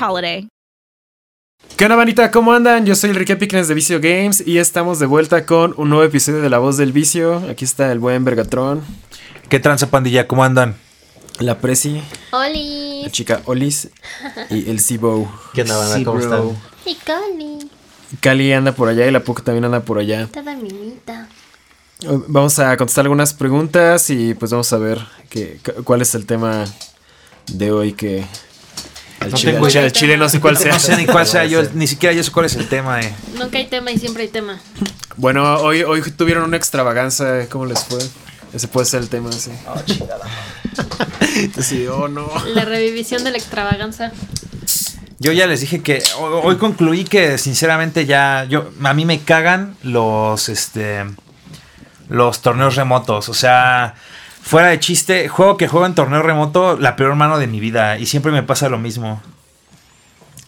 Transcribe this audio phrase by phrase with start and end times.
[0.00, 0.48] holiday.
[1.76, 2.30] ¿Qué onda, bandita?
[2.30, 2.84] ¿Cómo andan?
[2.86, 6.40] Yo soy Enrique Pickens de Vicio Games y estamos de vuelta con un nuevo episodio
[6.40, 7.38] de La Voz del Vicio.
[7.50, 8.82] Aquí está el buen Bergatron,
[9.48, 10.26] ¿Qué tranza pandilla?
[10.28, 10.76] ¿Cómo andan?
[11.40, 13.08] la Prezi, la Oli.
[13.10, 13.88] chica Olis
[14.50, 15.28] y el Cibo.
[15.52, 16.04] ¿Qué onda, banda?
[16.04, 16.42] ¿Cómo están?
[16.86, 17.70] Y Coli.
[18.20, 20.28] Cali anda por allá y la Puck también anda por allá.
[20.28, 21.26] Toda minita.
[22.28, 26.24] Vamos a contestar algunas preguntas y pues vamos a ver qué, cu- cuál es el
[26.24, 26.64] tema
[27.52, 28.24] de hoy que...
[29.24, 29.86] Al No chile, tengo al chile- idea.
[29.88, 30.72] al chile no sé cuál sea.
[30.72, 33.00] No sé ni cuál sea, yo ni siquiera yo sé cuál es el tema.
[33.00, 33.12] Eh.
[33.38, 34.60] Nunca hay tema y siempre hay tema.
[35.16, 37.98] Bueno, hoy, hoy tuvieron una extravaganza, ¿cómo les fue?
[38.52, 39.50] Ese puede ser el tema, sí.
[41.60, 42.30] Sí, oh no.
[42.54, 44.12] La revivisión de la extravaganza.
[45.18, 49.20] Yo ya les dije que ho- hoy concluí que sinceramente ya yo a mí me
[49.20, 51.04] cagan los este
[52.08, 53.94] los torneos remotos, o sea,
[54.46, 57.98] fuera de chiste, juego que juego en torneo remoto la peor mano de mi vida
[57.98, 59.22] y siempre me pasa lo mismo.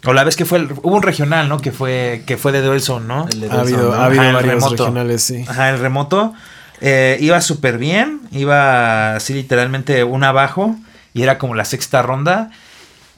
[0.04, 1.58] O la vez que fue el- hubo un regional, ¿no?
[1.58, 3.26] Que fue que fue de Duelson, ¿no?
[3.28, 3.94] El de Ha habido, Wilson, ¿no?
[3.94, 4.70] ha habido Ajá, el varios remoto.
[4.84, 5.44] regionales, sí.
[5.48, 6.34] Ajá, el remoto.
[6.82, 8.20] eh, iba súper bien.
[8.32, 10.76] Iba así literalmente una abajo.
[11.14, 12.50] Y era como la sexta ronda.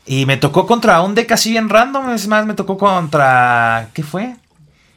[0.06, 2.10] Y me tocó contra un deck así bien random.
[2.10, 3.88] Es más, me tocó contra.
[3.92, 4.36] ¿Qué fue?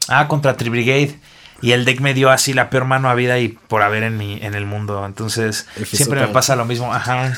[0.08, 1.18] Ah, contra Tribrigade.
[1.62, 4.18] Y el deck me dio así la peor mano a vida y por haber en
[4.18, 5.06] mi, en el mundo.
[5.06, 6.92] Entonces, siempre me pasa lo mismo.
[6.92, 7.32] Ajá.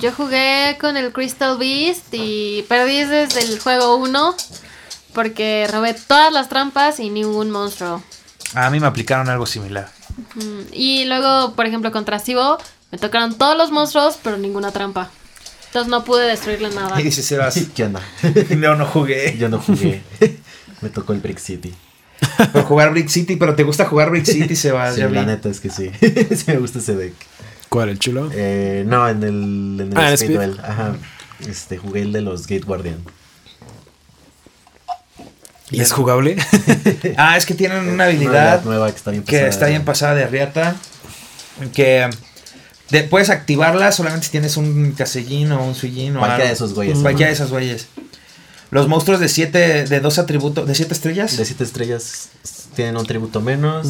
[0.00, 4.36] Yo jugué con el Crystal Beast y perdí desde el juego 1
[5.14, 8.02] porque robé todas las trampas y ningún monstruo.
[8.54, 9.88] A mí me aplicaron algo similar.
[10.72, 12.58] Y luego, por ejemplo, contra Sibo
[12.92, 15.10] me tocaron todos los monstruos, pero ninguna trampa.
[15.66, 17.00] Entonces no pude destruirle nada.
[17.00, 18.00] Y dice Sebas, ¿Qué onda?
[18.56, 19.36] no, no jugué.
[19.38, 20.02] Yo no jugué.
[20.80, 21.74] Me tocó el Brick City.
[22.52, 24.94] Por jugar Brick City, pero te gusta jugar Brick City, Sebas.
[24.94, 25.26] Sí, ya la vi.
[25.26, 25.90] neta es que sí.
[26.00, 27.14] sí me gusta ese deck.
[27.68, 28.30] ¿Cuál, el chulo?
[28.32, 30.36] Eh, no, en el, en el Ah, Speed Speed.
[30.36, 30.60] Duel.
[30.62, 30.96] Ajá.
[31.48, 32.98] Este, jugué el de los Gate Guardian.
[35.70, 36.36] ¿Y es jugable?
[37.16, 40.14] Ah, es que tienen una Una habilidad nueva que está bien que está bien pasada
[40.14, 40.76] de riata.
[41.72, 42.08] Que
[42.90, 46.46] de- puedes activarla solamente si tienes un casellín o un suillín o Cualquiera algo.
[46.48, 46.98] de esos güeyes.
[46.98, 47.88] Cualquiera de esos güeyes.
[48.70, 51.36] Los monstruos de siete, de dos atributos, de siete estrellas.
[51.36, 52.30] De 7 estrellas
[52.74, 53.86] tienen un tributo menos.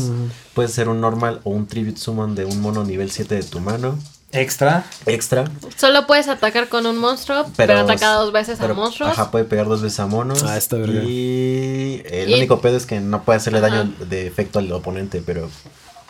[0.53, 3.61] Puede ser un normal o un tribute summon de un mono nivel 7 de tu
[3.61, 3.99] mano.
[4.33, 4.85] Extra.
[5.07, 5.45] Extra.
[5.77, 9.13] Solo puedes atacar con un monstruo, pero, ataca dos veces pero, a monstruos.
[9.13, 10.43] Ajá, puede pegar dos veces a monos.
[10.43, 11.03] Ah, está verga.
[11.05, 13.69] Y el Y- único pedo es que no puede hacerle Ajá.
[13.69, 15.49] daño de efecto al oponente, pero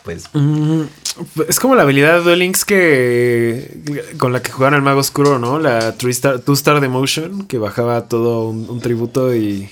[0.05, 0.83] pues Mm,
[1.49, 3.77] es como la habilidad de Duel Links que
[4.17, 5.59] con la que jugaban el Mago Oscuro, ¿no?
[5.59, 9.69] La Two Star, two star Demotion, que bajaba todo un, un tributo y...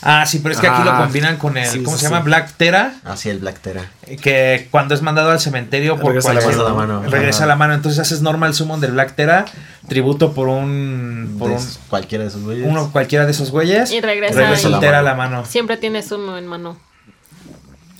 [0.00, 2.08] Ah, sí, pero es que aquí lo Ah, combinan con el, sí, ¿cómo sí, se
[2.08, 2.20] llama?
[2.22, 2.26] sí.
[2.26, 2.94] Black Tera.
[3.04, 3.90] así el Black Tera.
[4.22, 6.62] Que cuando es mandado al cementerio por Regresa a la mano.
[6.68, 7.02] La mano.
[7.10, 7.46] Regresa Ajá.
[7.48, 7.74] la mano.
[7.74, 9.44] Entonces haces normal summon del Black Tera.
[9.88, 11.34] Tributo por un.
[11.36, 12.64] Por De un cualquiera de esos güeyes.
[12.68, 13.90] uno cualquiera de esos güeyes.
[13.90, 15.44] Y regresa Regresa y- la mano.
[15.44, 16.76] Siempre tienes uno en mano.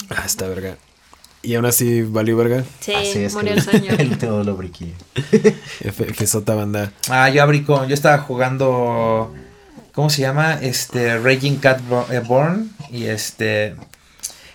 [0.09, 0.77] Ah, está verga.
[1.43, 2.65] Y aún así valió verga.
[2.81, 3.93] Sí, Así es murió que el sueño.
[3.99, 4.95] el todo lo briquillo.
[5.15, 6.93] F, F sota banda.
[7.09, 7.89] Ah, yo abrí con.
[7.89, 9.33] Yo estaba jugando.
[9.93, 10.59] ¿Cómo se llama?
[10.61, 11.19] Este.
[11.19, 11.81] Raging Cat
[12.11, 12.71] eh, Born.
[12.91, 13.77] Y este.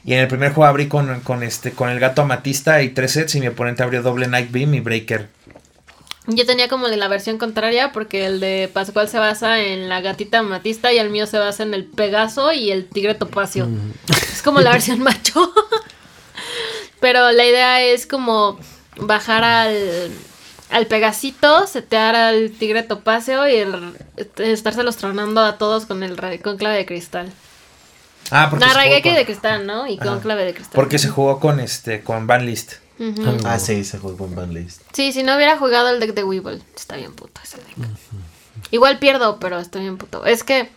[0.05, 1.71] Y en el primer juego abrí con, con este.
[1.71, 3.35] Con el gato amatista y tres sets.
[3.35, 5.29] Y mi oponente abrió doble Night Beam y Breaker.
[6.27, 9.99] Yo tenía como de la versión contraria porque el de Pascual se basa en la
[9.99, 13.67] gatita amatista y el mío se basa en el Pegaso y el tigre topacio.
[14.07, 15.53] Es como la versión macho.
[17.03, 18.57] Pero la idea es como
[18.95, 20.09] bajar al,
[20.69, 23.93] al Pegasito, setear al tigre topacio y el,
[24.37, 27.29] estárselos tronando a todos con el con clave de cristal.
[28.31, 28.63] Ah, porque.
[28.65, 29.85] No, se jugó Raigeki con- de cristal, ¿no?
[29.85, 30.21] Y con Ajá.
[30.21, 30.75] clave de cristal.
[30.75, 32.03] Porque se jugó con este.
[32.03, 32.75] Con Banlist.
[32.97, 33.37] Ujú.
[33.45, 34.81] Ah, sí, se jugó con Banlist.
[34.93, 37.75] Sí, si no hubiera jugado el deck de Weevil, está bien puto ese deck.
[38.71, 40.25] Igual pierdo, pero estoy bien puto.
[40.25, 40.69] Es que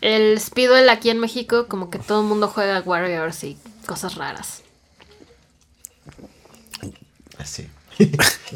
[0.00, 3.56] el Speedwell aquí en México, como que todo el mundo juega Warriors y
[3.86, 4.61] cosas raras.
[7.42, 7.66] Así.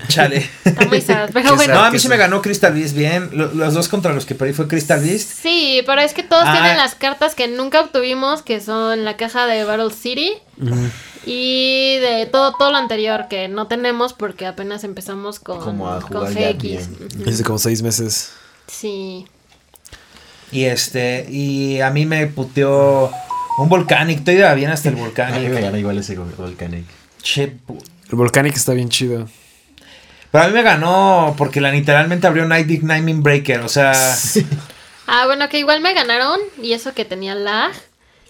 [0.09, 0.49] Chale.
[0.65, 1.75] Está muy sad, pero Qué bueno.
[1.75, 2.09] No, a mí sí sí.
[2.09, 3.29] me ganó Crystal Beast bien.
[3.33, 5.29] Lo- Los dos contra los que perdí fue Crystal Beast.
[5.43, 6.53] Sí, pero es que todos Ah.
[6.53, 10.33] tienen las cartas que nunca obtuvimos, que son la caja de Battle City.
[11.27, 16.01] Y de todo, todo lo anterior que no tenemos porque apenas empezamos con, Como a
[16.01, 16.89] con jugar GX.
[17.29, 18.31] Hace como seis meses.
[18.69, 19.27] Sí.
[20.53, 23.11] Y este, y a mí me puteó
[23.59, 24.25] un Volcanic.
[24.25, 25.53] Todo iba bien hasta el me Volcanic.
[25.53, 26.85] gana igual ese Vol- Volcanic.
[27.21, 27.57] Che,
[28.09, 29.29] El Volcanic está bien chido.
[30.31, 33.61] Pero a mí me ganó porque la literalmente abrió Night Nightmare Breaker.
[33.61, 33.93] O sea,
[35.07, 37.73] Ah, bueno, que igual me ganaron y eso que tenía lag.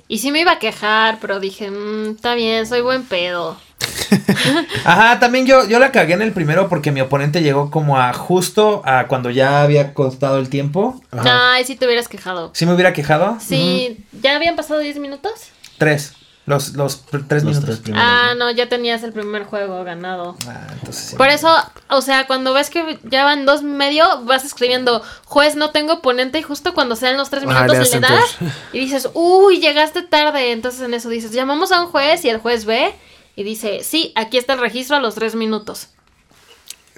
[0.09, 3.59] Y sí me iba a quejar, pero dije, "Mm, está bien, soy buen pedo.
[4.85, 8.13] ajá, también yo, yo la cagué en el primero porque mi oponente llegó como a
[8.13, 11.01] justo a cuando ya había costado el tiempo.
[11.11, 12.51] Ay, si te hubieras quejado.
[12.55, 13.39] ¿Sí me hubiera quejado?
[13.41, 15.33] Sí, ¿ya habían pasado 10 minutos?
[15.79, 16.13] Tres.
[16.47, 17.81] Los, los pr- tres Los minutos.
[17.83, 17.97] tres.
[17.99, 20.37] Ah, no, ya tenías el primer juego ganado.
[20.47, 21.17] Ah, entonces sí.
[21.17, 21.53] Por eso,
[21.89, 26.39] o sea, cuando ves que ya van dos medio, vas escribiendo, juez, no tengo oponente,
[26.39, 28.37] y justo cuando sean los tres Ajá, minutos le le, das
[28.73, 30.53] y dices, uy, llegaste tarde.
[30.53, 32.95] Entonces en eso dices, llamamos a un juez, y el juez ve,
[33.35, 35.89] y dice, sí, aquí está el registro a los tres minutos.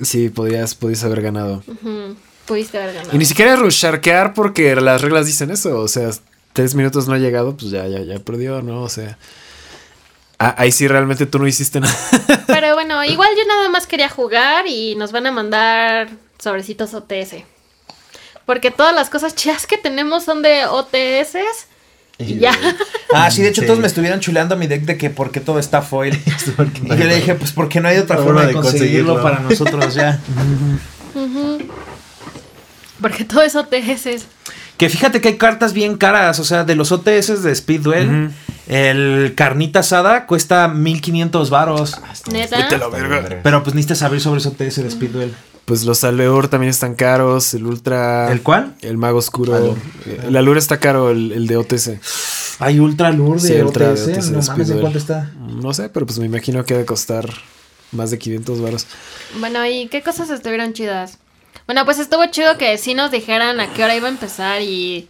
[0.03, 1.63] Sí, podrías, podrías haber ganado.
[2.47, 3.15] Pudiste haber ganado.
[3.15, 5.81] Y ni siquiera rusharkear porque las reglas dicen eso.
[5.81, 6.11] O sea,
[6.59, 8.83] tres minutos no ha llegado, pues ya, ya, ya perdió, ¿no?
[8.83, 9.17] O sea.
[10.41, 11.95] ah, ahí sí realmente tú no hiciste nada.
[12.49, 16.09] Pero bueno, igual yo nada más quería jugar y nos van a mandar
[16.41, 17.45] sobrecitos OTS.
[18.45, 21.37] Porque todas las cosas chidas que tenemos son de OTS.
[22.19, 22.53] Y ya.
[23.15, 23.67] Ah, sí, de hecho Sí.
[23.69, 26.15] todos me estuvieron chuleando mi deck de que por qué todo está foil.
[26.83, 29.15] Y yo le dije, pues porque no hay otra Otra forma forma de de conseguirlo,
[29.15, 29.23] conseguirlo.
[29.23, 30.19] para nosotros ya.
[33.01, 34.27] Porque todo es OTS.
[34.79, 38.31] Que fíjate que hay cartas bien caras, o sea, de los OTS de Speed Duel,
[38.69, 41.97] el carnita asada cuesta 1500 varos.
[42.33, 42.57] Neta.
[42.59, 43.41] Vete a la verga.
[43.43, 45.35] Pero pues necesitas saber sobre ese OTS de Speed Duel.
[45.65, 47.53] Pues los Alveor también están caros.
[47.55, 48.31] El Ultra.
[48.33, 48.75] ¿El cuál?
[48.81, 49.55] El Mago Oscuro.
[49.55, 49.77] Alur.
[50.07, 52.01] Eh, El Alur está caro, el, el de OTC.
[52.61, 54.81] Hay Ultra Lure Sí, de Ultra OTS, de no mames, ¿de Duel.
[54.81, 55.31] cuánto está?
[55.37, 57.29] No sé, pero pues me imagino que ha de costar
[57.93, 58.87] más de 500 varos.
[59.41, 61.19] Bueno, ¿y qué cosas estuvieron chidas?
[61.67, 65.09] Bueno, pues estuvo chido que sí nos dijeran a qué hora iba a empezar y...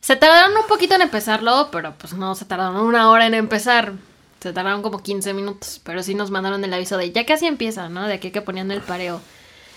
[0.00, 3.94] Se tardaron un poquito en empezarlo, pero pues no se tardaron una hora en empezar.
[4.40, 7.88] Se tardaron como 15 minutos, pero sí nos mandaron el aviso de ya casi empieza,
[7.88, 8.06] ¿no?
[8.06, 9.20] De aquí que ponían el pareo.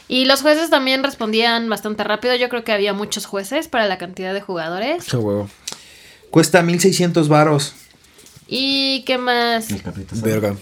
[0.07, 2.35] Y los jueces también respondían bastante rápido.
[2.35, 5.05] Yo creo que había muchos jueces para la cantidad de jugadores.
[5.05, 5.49] Qué huevo.
[6.29, 7.73] Cuesta 1600 varos.
[8.47, 9.67] ¿Y qué más?
[10.21, 10.55] Verga.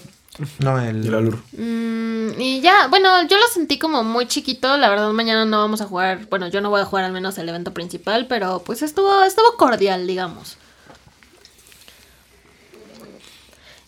[0.60, 1.14] No, el el...
[1.16, 1.38] Alur.
[1.54, 4.78] Mm, y ya, bueno, yo lo sentí como muy chiquito.
[4.78, 6.28] La verdad, mañana no vamos a jugar.
[6.30, 9.56] Bueno, yo no voy a jugar al menos el evento principal, pero pues estuvo, estuvo
[9.58, 10.58] cordial, digamos.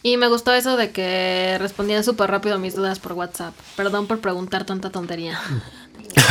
[0.01, 3.53] Y me gustó eso de que respondían súper rápido a mis dudas por WhatsApp.
[3.75, 5.39] Perdón por preguntar tanta tontería.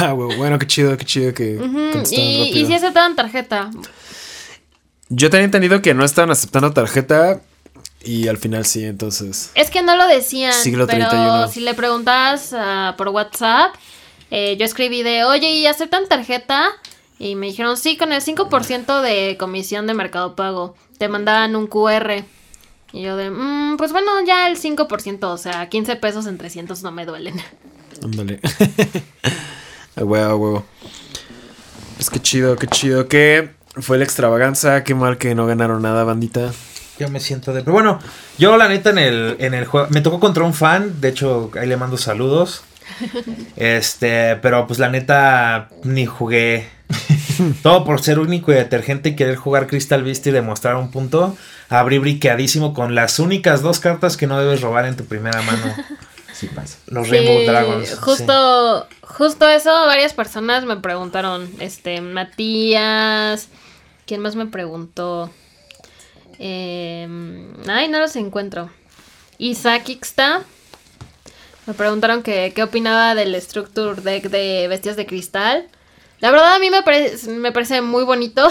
[0.01, 0.13] Ah.
[0.13, 2.59] Bueno, qué chido, qué chido que Ujú, contestaron Y, rápido.
[2.61, 3.71] y si aceptaban tarjeta.
[5.09, 7.41] Yo tenía entendido que no estaban aceptando tarjeta
[8.03, 9.51] y al final sí, entonces.
[9.55, 11.49] Es que no lo decían, Siglo pero 31.
[11.49, 13.75] si le preguntabas ah, por WhatsApp,
[14.31, 16.69] eh, yo escribí de, oye, ¿y aceptan tarjeta?
[17.19, 20.77] Y me dijeron, sí, con el 5% de comisión de Mercado Pago.
[20.99, 22.25] Te mandaban un QR.
[22.93, 26.83] Y yo de, "Mm, pues bueno, ya el 5%, o sea, 15 pesos en 300
[26.83, 27.35] no me duelen.
[28.03, 28.41] Ándale.
[29.97, 30.65] a huevo, huevo.
[31.97, 33.09] Pues qué chido, qué chido.
[33.09, 33.51] Que
[33.81, 34.85] fue la extravaganza.
[34.85, 36.53] Qué mal que no ganaron nada, bandita.
[36.99, 37.61] Yo me siento de...
[37.63, 37.99] Pero bueno,
[38.39, 39.87] yo la neta en el, en el juego...
[39.91, 42.63] Me tocó contra un fan, de hecho ahí le mando saludos.
[43.57, 46.69] Este, pero pues la neta ni jugué.
[47.63, 51.37] Todo por ser único y detergente y querer jugar Crystal Beast y demostrar un punto.
[51.69, 55.75] Abrí briqueadísimo con las únicas dos cartas que no debes robar en tu primera mano.
[56.33, 56.79] Sí pasa.
[56.87, 57.89] Los Rainbow Sí, Dragons.
[57.89, 57.95] sí.
[58.01, 61.49] Justo, justo eso, varias personas me preguntaron.
[61.59, 63.49] Este, Matías.
[64.07, 65.31] ¿Quién más me preguntó?
[66.39, 67.07] Eh,
[67.69, 68.71] ay, no los encuentro.
[69.39, 70.43] Isaac Ixta.
[71.67, 75.69] Me preguntaron que, qué opinaba del Structure Deck de Bestias de Cristal.
[76.21, 78.49] La verdad a mí me, parece me parece muy bonito.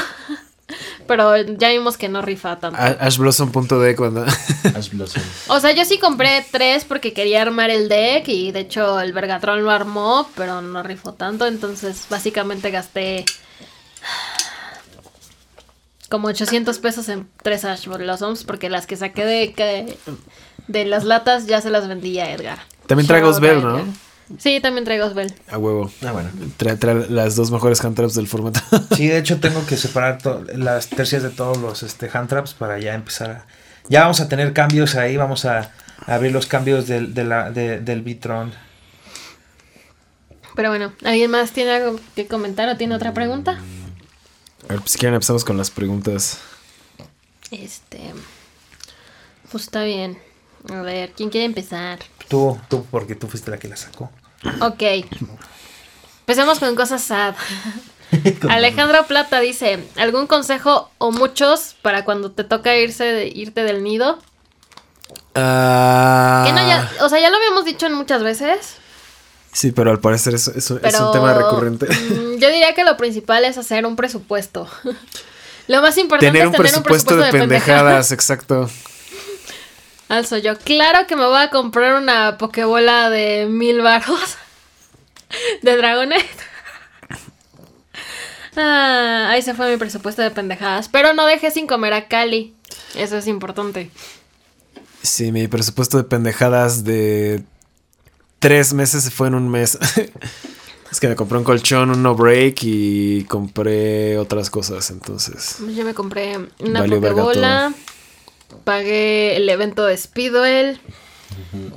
[1.08, 2.78] Pero ya vimos que no rifa tanto.
[2.78, 4.24] Ashblossom.de cuando.
[4.76, 5.24] Ash Blossom.
[5.48, 9.14] O sea, yo sí compré tres porque quería armar el deck y de hecho el
[9.14, 13.24] Vergatron lo armó, pero no rifó tanto, entonces básicamente gasté
[16.10, 19.98] como 800 pesos en tres Ash Blossoms porque las que saqué de, que-
[20.68, 22.60] de las latas ya se las vendí a Edgar.
[22.88, 23.86] También out a ¿no?
[24.38, 25.34] Sí, también traigo Svel.
[25.50, 25.90] A huevo.
[26.06, 26.30] Ah, bueno.
[26.58, 28.60] Trae, trae las dos mejores hand traps del formato.
[28.96, 30.20] Sí, de hecho tengo que separar
[30.56, 33.46] las tercias de todos los este, hand traps para ya empezar a...
[33.90, 35.72] Ya vamos a tener cambios ahí, vamos a,
[36.06, 38.52] a abrir los cambios del, de la, de- del Bitron.
[40.56, 43.60] Pero bueno, ¿alguien más tiene algo que comentar o tiene otra pregunta?
[44.66, 46.40] A ver, pues, si quieren empezamos con las preguntas.
[47.52, 48.14] Este.
[49.52, 50.20] Pues está bien.
[50.70, 52.00] A ver, ¿quién quiere empezar?
[52.28, 54.12] Tú, tú, porque tú fuiste la que la sacó.
[54.62, 54.84] Ok.
[56.22, 57.36] Empecemos con cosas sad.
[58.50, 63.84] Alejandro Plata dice: ¿Algún consejo o muchos para cuando te toca irse de- irte del
[63.84, 64.20] nido?
[65.36, 68.76] Ah, Que no, ya, o sea, ya lo habíamos dicho en muchas veces.
[69.58, 70.80] Sí, pero al parecer es, es- un
[71.12, 71.88] tema recurrente.
[71.88, 74.70] mm, Yo diría que lo principal es hacer un presupuesto.
[75.68, 78.70] lo más importante Tener es un tener presupuesto, un presupuesto de pendejadas, exacto.
[80.10, 80.60] Alzo yo.
[80.60, 84.38] Claro que me voy a comprar una pokebola de mil baros.
[85.64, 86.24] De dragones.
[88.56, 90.88] Ah, ahí se fue mi presupuesto de pendejadas.
[90.88, 92.54] Pero no dejé sin comer a Cali.
[92.96, 93.90] Eso es importante.
[95.02, 97.44] Sí, mi presupuesto de pendejadas de
[98.40, 99.78] tres meses se fue en un mes.
[100.92, 105.58] es que me compré un colchón, un no break y compré otras cosas, entonces.
[105.76, 107.74] Yo me compré una pokebola.
[108.64, 110.80] Pagué el evento de Speedwell.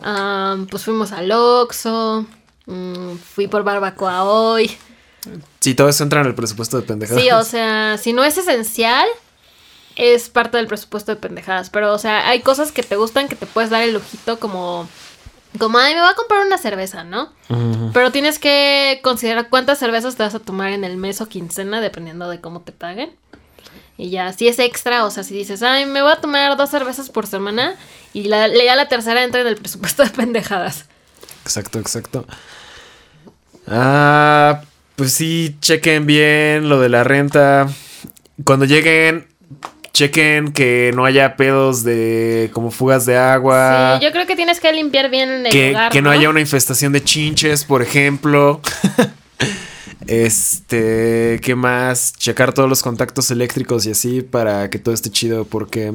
[0.03, 2.27] Ah, pues fuimos al Oxxo.
[2.67, 4.71] mm, fui por barbacoa hoy.
[5.61, 7.23] Sí, todo eso entra en el presupuesto de pendejadas.
[7.23, 9.07] Sí, o sea, si no es esencial,
[9.97, 11.71] es parte del presupuesto de pendejadas.
[11.71, 14.89] Pero, o sea, hay cosas que te gustan que te puedes dar el lujito como...
[15.59, 17.33] Como, ay, me voy a comprar una cerveza, ¿no?
[17.93, 21.81] Pero tienes que considerar cuántas cervezas te vas a tomar en el mes o quincena,
[21.81, 23.11] dependiendo de cómo te paguen.
[23.99, 26.71] Y ya, si es extra, o sea, si dices, ay, me voy a tomar dos
[26.71, 27.75] cervezas por semana,
[28.13, 30.87] y la, ya la tercera entra en el presupuesto de pendejadas.
[31.43, 32.27] Exacto, exacto.
[33.67, 34.63] Ah,
[34.97, 37.69] pues sí, chequen bien lo de la renta.
[38.45, 39.27] Cuando lleguen,
[40.01, 43.99] chequen que no haya pedos de como fugas de agua.
[43.99, 46.41] Sí, yo creo que tienes que limpiar bien el que, lugar, que no haya una
[46.41, 48.63] infestación de chinches, por ejemplo.
[50.07, 52.15] este, ¿qué más?
[52.15, 55.93] Checar todos los contactos eléctricos y así para que todo esté chido porque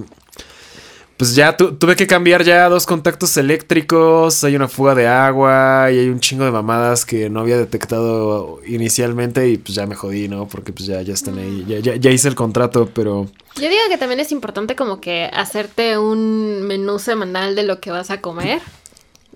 [1.17, 5.87] pues ya tu- tuve que cambiar ya dos contactos eléctricos, hay una fuga de agua
[5.91, 9.95] y hay un chingo de mamadas que no había detectado inicialmente y pues ya me
[9.95, 10.47] jodí, ¿no?
[10.47, 13.81] Porque pues ya, ya están ahí, ya, ya, ya hice el contrato, pero Yo digo
[13.89, 18.19] que también es importante como que hacerte un menú semanal de lo que vas a
[18.19, 18.61] comer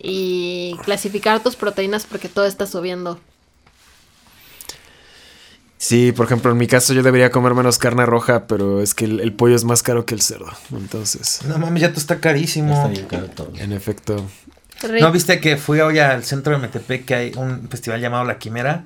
[0.02, 3.20] y clasificar tus proteínas porque todo está subiendo.
[5.80, 9.06] Sí, por ejemplo, en mi caso yo debería comer menos carne roja, pero es que
[9.06, 12.20] el, el pollo es más caro que el cerdo, entonces, No mames, ya tú está
[12.20, 12.76] carísimo.
[12.76, 13.52] Está bien caro todo.
[13.58, 14.24] en efecto.
[14.82, 18.24] Rick, ¿No viste que fui hoy al centro de Metepec que hay un festival llamado
[18.24, 18.86] La Quimera?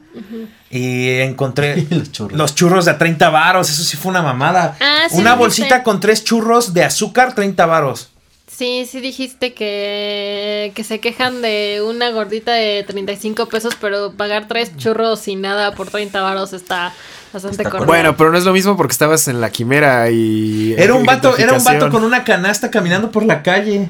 [0.72, 2.36] Y encontré Los churros.
[2.38, 3.70] los churros de a 30 varos.
[3.70, 4.76] Eso sí fue una mamada.
[4.82, 8.10] Ah, sí una bolsita con tres churros de azúcar, 30 varos.
[8.56, 14.48] Sí, sí dijiste que, que se quejan de una gordita de 35 pesos, pero pagar
[14.48, 16.94] tres churros y nada por 30 varos está
[17.32, 17.86] bastante corto.
[17.86, 20.76] Bueno, pero no es lo mismo porque estabas en la quimera y...
[20.78, 23.90] Era un vato, era un vato con una canasta caminando por la calle.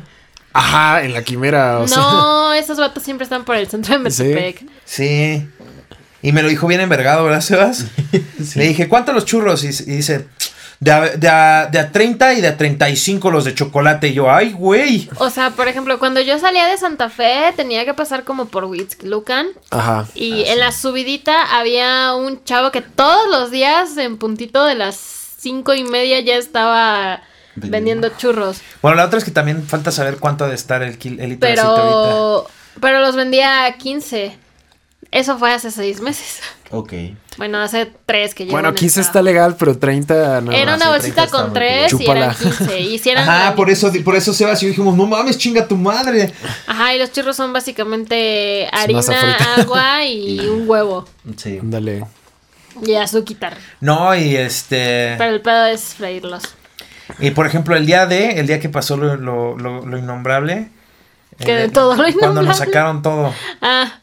[0.54, 1.98] Ajá, en la quimera, o sea...
[1.98, 4.24] no, esos vatos siempre están por el centro de Sí.
[4.24, 4.66] Metepec.
[4.86, 5.46] Sí.
[6.22, 7.88] Y me lo dijo bien envergado, ¿verdad, Sebas?
[8.56, 9.64] Le dije, ¿cuántos los churros?
[9.66, 10.28] Y, y dice,
[10.80, 14.10] de a, de, a, de a 30 y de a 35 los de chocolate.
[14.10, 15.10] Y yo, ay, güey.
[15.18, 18.68] O sea, por ejemplo, cuando yo salía de Santa Fe, tenía que pasar como por
[19.04, 20.08] Lucan Ajá.
[20.16, 24.96] Y en la subidita había un chavo que todos los días, en puntito de las
[25.38, 27.22] cinco y media, ya estaba
[27.56, 28.62] vendiendo churros.
[28.82, 31.48] Bueno, la otra es que también falta saber cuánto ha de estar el, el litro
[31.48, 32.04] de aceite ahorita.
[32.10, 32.48] Pero,
[32.82, 34.38] pero los vendía a 15.
[35.12, 36.42] Eso fue hace seis meses.
[36.74, 36.94] Ok.
[37.38, 40.52] Bueno, hace tres que llevo Bueno, en el 15 está legal, pero 30 no.
[40.52, 42.80] Era una sí, bolsita 30 está con tres y eran 15.
[42.80, 45.68] Y si eran Ajá, por eso, por eso Sebas y yo dijimos, no mames, chinga
[45.68, 46.34] tu madre.
[46.66, 49.02] Ajá, y los churros son básicamente harina,
[49.58, 51.06] agua y un huevo.
[51.38, 51.60] Sí.
[51.62, 52.06] Dale.
[52.86, 53.56] Y azúcar.
[53.80, 55.14] No, y este.
[55.18, 56.44] Pero el pedo es freírlos.
[57.20, 60.70] Y por ejemplo, el día de, el día que pasó lo, lo, lo, lo innombrable.
[61.38, 62.48] Que eh, de todo lo Cuando innombrable.
[62.50, 63.32] nos sacaron todo.
[63.62, 64.00] Ah,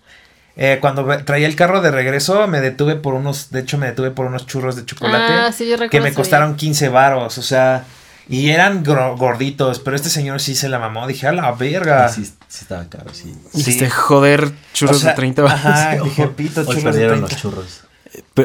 [0.56, 4.10] Eh, cuando traía el carro de regreso, me detuve por unos, de hecho me detuve
[4.10, 7.42] por unos churros de chocolate Ah, sí, yo recuerdo que me costaron 15 varos, o
[7.42, 7.84] sea,
[8.28, 12.08] y eran gorditos, pero este señor sí se la mamó, dije, a la verga.
[12.08, 13.34] Sí, sí estaba caro, sí.
[13.54, 15.64] Dijiste, joder, churros O sea, de 30 baros.
[15.64, 17.32] Ajá, dije, pito, Hoy churros de perdieron 30.
[17.32, 17.80] los churros.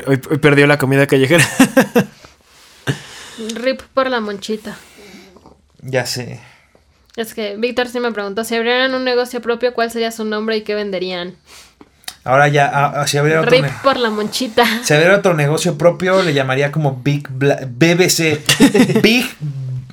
[0.07, 1.43] Hoy, hoy perdió la comida callejera.
[3.55, 4.77] rip por la monchita.
[5.81, 6.39] Ya sé.
[7.15, 10.57] Es que Víctor sí me preguntó, si abrieran un negocio propio, ¿cuál sería su nombre
[10.57, 11.35] y qué venderían?
[12.25, 14.65] Ahora ya, ah, ah, si abriera otro, Rip por la monchita.
[14.84, 18.41] si abriera otro negocio propio, le llamaría como Big Bla- BBC.
[19.03, 19.25] Big,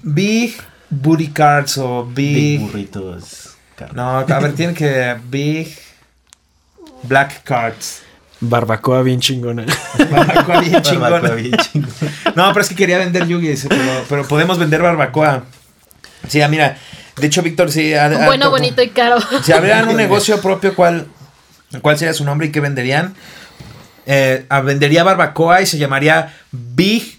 [0.02, 0.56] Big
[0.88, 2.60] Booty Cards o Big Big...
[2.60, 3.50] burritos.
[3.94, 5.14] no, a ver, tiene que...
[5.28, 5.76] Big
[7.02, 8.02] Black Cards.
[8.40, 9.64] Barbacoa bien chingona.
[10.10, 11.10] Barbacoa bien chingona.
[11.10, 11.92] Barbacoa bien chingona.
[12.34, 15.44] No, pero es que quería vender yugis, pero, pero podemos vender barbacoa.
[16.28, 16.76] Sí, ah, mira.
[17.16, 17.92] De hecho, Víctor, sí.
[17.94, 19.18] ha- Bueno, bonito y caro.
[19.42, 21.06] Si abrieran un negocio propio, ¿cuál,
[21.80, 23.14] ¿cuál sería su nombre y qué venderían?
[24.06, 27.18] Eh, ah, vendería barbacoa y se llamaría Big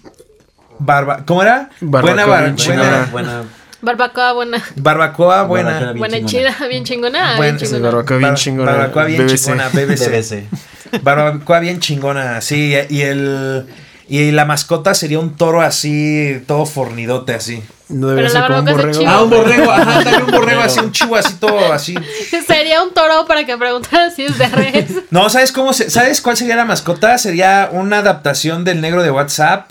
[0.78, 1.24] Barba...
[1.24, 1.70] ¿Cómo era?
[1.80, 3.42] Barbacoa buena, bar- buena-.
[3.80, 4.62] Barbacoa buena.
[4.76, 5.70] barbacoa buena.
[5.70, 7.36] Barbacoa bien Buena chida, bien chingona.
[7.36, 7.86] Buen- bien chingona.
[7.90, 8.72] barbacoa bien Bar- chingona.
[8.72, 9.36] Barbacoa bien BBC.
[9.36, 10.08] chingona, BBC.
[10.10, 11.02] BBC.
[11.02, 12.74] Barbacoa bien chingona, sí.
[12.90, 13.66] Y el...
[14.06, 17.62] Y la mascota sería un toro así, todo fornidote así.
[17.94, 19.04] No Pero debería ser la como un borrego.
[19.06, 21.94] Ah, un borrego, ajá, dale un borrego así, un chivo así, todo así.
[22.46, 24.90] Sería un toro para que preguntaran si es de res.
[25.10, 27.16] No, ¿sabes cómo se, ¿Sabes cuál sería la mascota?
[27.18, 29.70] Sería una adaptación del negro de WhatsApp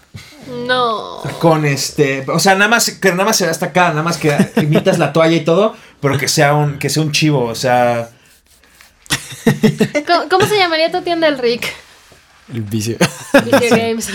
[0.65, 1.21] No.
[1.39, 4.17] con este, o sea, nada más que nada más se ve hasta acá, nada más
[4.17, 7.55] que imitas la toalla y todo, pero que sea un que sea un chivo, o
[7.55, 8.09] sea,
[10.07, 11.65] ¿Cómo, cómo se llamaría tu tienda el Rick?
[12.53, 12.97] El vicio.
[13.45, 14.09] Video Games.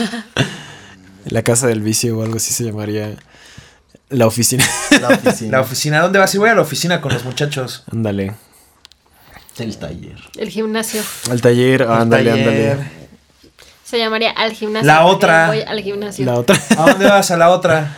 [1.27, 3.17] La casa del vicio o algo así se llamaría.
[4.11, 4.65] La oficina.
[5.01, 5.51] La oficina.
[5.53, 6.35] la oficina, ¿dónde vas?
[6.35, 7.85] Y voy a la oficina con los muchachos.
[7.93, 8.35] Ándale.
[9.59, 10.17] El taller.
[10.37, 11.03] El gimnasio.
[11.31, 11.83] Al taller.
[11.83, 12.71] El ándale, taller.
[12.73, 12.91] ándale.
[13.85, 14.87] Se llamaría al gimnasio.
[14.87, 15.49] La otra.
[15.49, 16.25] Voy al gimnasio.
[16.25, 16.57] La otra.
[16.77, 17.31] ¿A dónde vas?
[17.31, 17.97] A la otra.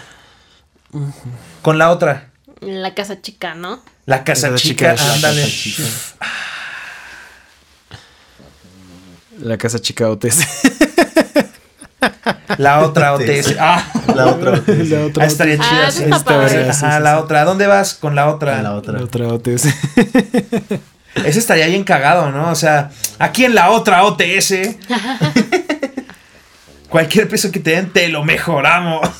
[1.62, 2.30] Con la otra.
[2.60, 3.82] La casa chica, ¿no?
[4.06, 5.42] La casa La chica, chica, la ándale.
[5.42, 5.82] casa chica.
[9.42, 10.06] La casa chica.
[12.58, 13.56] La otra OTS.
[13.58, 14.62] Ah, La otra.
[14.66, 15.68] La otra ah, estaría OTS.
[15.68, 15.86] chida.
[15.86, 16.04] Ah, sí.
[16.04, 17.42] sí, Ajá, sí, la otra.
[17.42, 18.62] ¿A dónde vas con la otra?
[18.62, 18.98] La otra.
[18.98, 19.66] La otra OTS.
[21.24, 22.50] Ese estaría bien cagado, ¿no?
[22.50, 24.54] O sea, aquí en la otra OTS.
[26.88, 29.00] cualquier peso que te den, te lo mejoramos.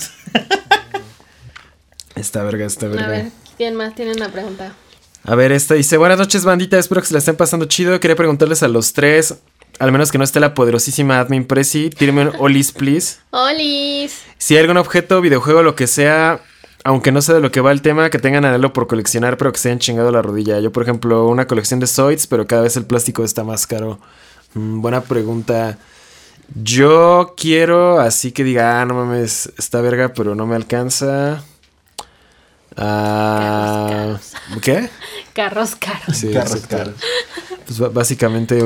[2.14, 3.08] Esta verga, esta A verga.
[3.08, 3.26] ver,
[3.56, 4.72] ¿quién más tiene una pregunta?
[5.24, 7.98] A ver, esta dice, buenas noches bandita, espero que se la estén pasando chido.
[7.98, 9.36] Quería preguntarles a los tres,
[9.80, 13.16] al menos que no esté la poderosísima admin Prezi, tírenme un Olis, please.
[13.30, 14.22] ¡Olis!
[14.36, 16.42] Si hay algún objeto, videojuego, lo que sea,
[16.84, 19.52] aunque no sé de lo que va el tema, que tengan anhelo por coleccionar, pero
[19.52, 20.60] que se hayan chingado la rodilla.
[20.60, 23.98] Yo, por ejemplo, una colección de Zoids, pero cada vez el plástico está más caro.
[24.52, 25.78] Mm, buena pregunta.
[26.54, 31.42] Yo quiero, así que diga, ah, no mames, está verga, pero no me alcanza.
[32.76, 34.18] Ah,
[34.60, 34.90] ¿Qué?
[35.32, 36.16] Carros caros.
[36.16, 36.94] Sí, Carros caros.
[37.78, 38.60] Pues básicamente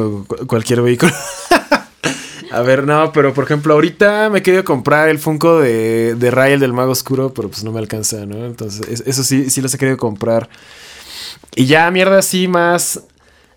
[0.46, 1.12] cualquier vehículo.
[2.52, 6.30] A ver, no, pero por ejemplo, ahorita me he querido comprar el Funko de, de
[6.30, 8.46] Ray, el del Mago Oscuro, pero pues no me alcanza, ¿no?
[8.46, 10.48] Entonces, es- eso sí, sí los he querido comprar.
[11.56, 13.00] Y ya, mierda, así más,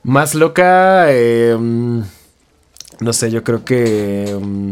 [0.03, 1.05] más loca.
[1.11, 2.01] eh, mm,
[3.01, 4.35] no sé, yo creo que.
[4.41, 4.71] mm,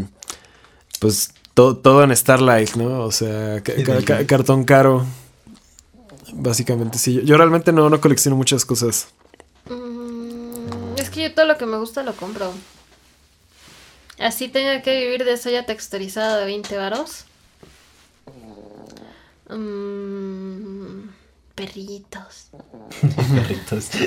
[0.98, 3.00] pues to- todo en Starlight, ¿no?
[3.04, 5.06] O sea, ca- ca- ca- cartón caro.
[6.34, 7.14] Básicamente, sí.
[7.14, 9.06] Yo, yo realmente no, no colecciono muchas cosas.
[9.70, 9.95] Mm,
[11.16, 12.52] que yo todo lo que me gusta lo compro.
[14.18, 17.24] Así tenga que vivir de soya texturizada de 20 varos.
[19.48, 21.08] Mm,
[21.54, 22.48] perritos.
[23.34, 23.90] Perritos.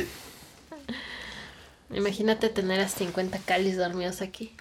[1.92, 4.56] Imagínate tener a 50 calis dormidos aquí.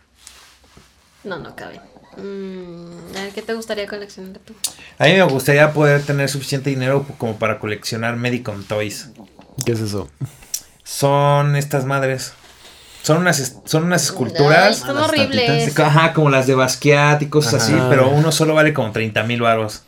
[1.25, 1.81] No, no caben.
[2.17, 4.55] Mm, a ver, ¿qué te gustaría coleccionar tú?
[4.99, 9.11] A mí me gustaría poder tener suficiente dinero como para coleccionar Medicom Toys.
[9.67, 10.09] ¿Qué es eso?
[10.85, 12.33] Son estas madres.
[13.09, 14.77] Son unas, son unas Ay, esculturas.
[14.81, 15.79] son las horribles.
[15.79, 17.65] Ajá, como las de Basquiat y cosas Ajá.
[17.65, 19.81] así, pero uno solo vale como 30 mil varos.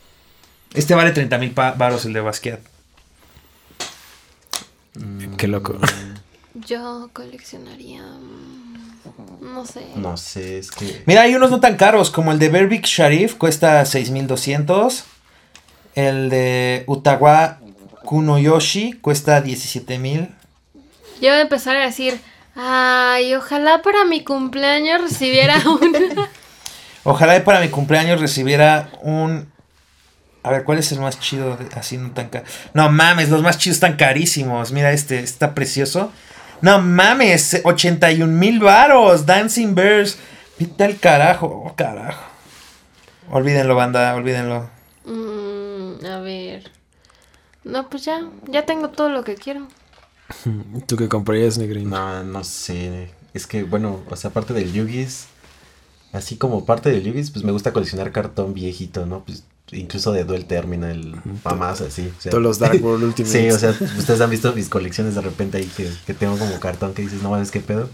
[0.72, 2.60] Este vale 30 mil varos, el de Basquiat.
[5.36, 5.78] Qué loco.
[6.54, 8.00] Yo coleccionaría.
[8.02, 9.84] mm, No sé.
[9.96, 11.02] No sé, es que.
[11.04, 15.04] Mira, hay unos no tan caros, como el de Berbic Sharif, cuesta 6200.
[15.94, 17.58] El de Utawa
[18.04, 20.28] Kunoyoshi cuesta 17 mil.
[21.20, 22.18] Yo voy a empezar a decir.
[22.54, 26.16] Ay, ojalá para mi cumpleaños recibiera un.
[27.04, 29.50] Ojalá para mi cumpleaños recibiera un.
[30.42, 31.56] A ver, ¿cuál es el más chido?
[31.56, 32.44] de- Así no tan caro.
[32.74, 34.72] No mames, los más chidos están carísimos.
[34.72, 36.12] Mira, este está precioso.
[36.62, 39.26] No mames, 81 mil varos.
[39.26, 40.18] Dancing Bears.
[40.58, 41.46] Vete al carajo.
[41.46, 42.22] Oh, carajo.
[43.30, 44.68] Olvídenlo, banda, olvídenlo.
[45.04, 46.70] Mm, a ver.
[47.64, 48.22] No, pues ya.
[48.46, 49.68] Ya tengo todo lo que quiero.
[50.86, 51.90] ¿Tú qué comprarías, Negrín?
[51.90, 53.10] No, no sé.
[53.34, 55.26] Es que, bueno, o sea, aparte del Yugis,
[56.12, 59.24] así como parte del Yugis, pues me gusta coleccionar cartón viejito, ¿no?
[59.24, 62.12] Pues incluso de Duel Terminal, mamás así.
[62.16, 62.30] o sea.
[62.30, 63.40] Todos los Dark World Ultimate.
[63.40, 66.58] Sí, o sea, ustedes han visto mis colecciones de repente ahí que, que tengo como
[66.58, 67.88] cartón que dices, no mames, qué pedo.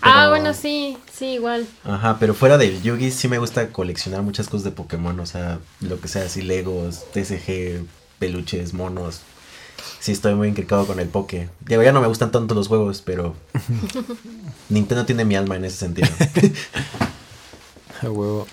[0.00, 1.66] Ah, bueno, sí, sí, igual.
[1.82, 5.58] Ajá, pero fuera del Yugi sí me gusta coleccionar muchas cosas de Pokémon, o sea,
[5.80, 7.84] lo que sea, así Legos, TCG,
[8.20, 9.22] peluches, monos.
[10.00, 11.48] Sí estoy muy incricado con el Poké.
[11.60, 13.34] Digo, ya no me gustan tanto los juegos, pero
[14.68, 16.08] Nintendo tiene mi alma en ese sentido.
[18.02, 18.46] A huevo.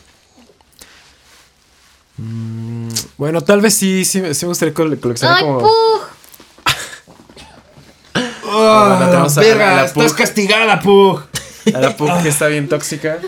[2.17, 5.60] Mm, bueno, tal vez sí, sí, sí me gustaría cole- coleccionar ¡Ay, como.
[5.60, 6.02] Pug!
[8.45, 10.15] Bueno, tenemos a- a la estás Pug.
[10.17, 11.21] castigada, Pug.
[11.74, 13.19] A la Pug que está bien tóxica.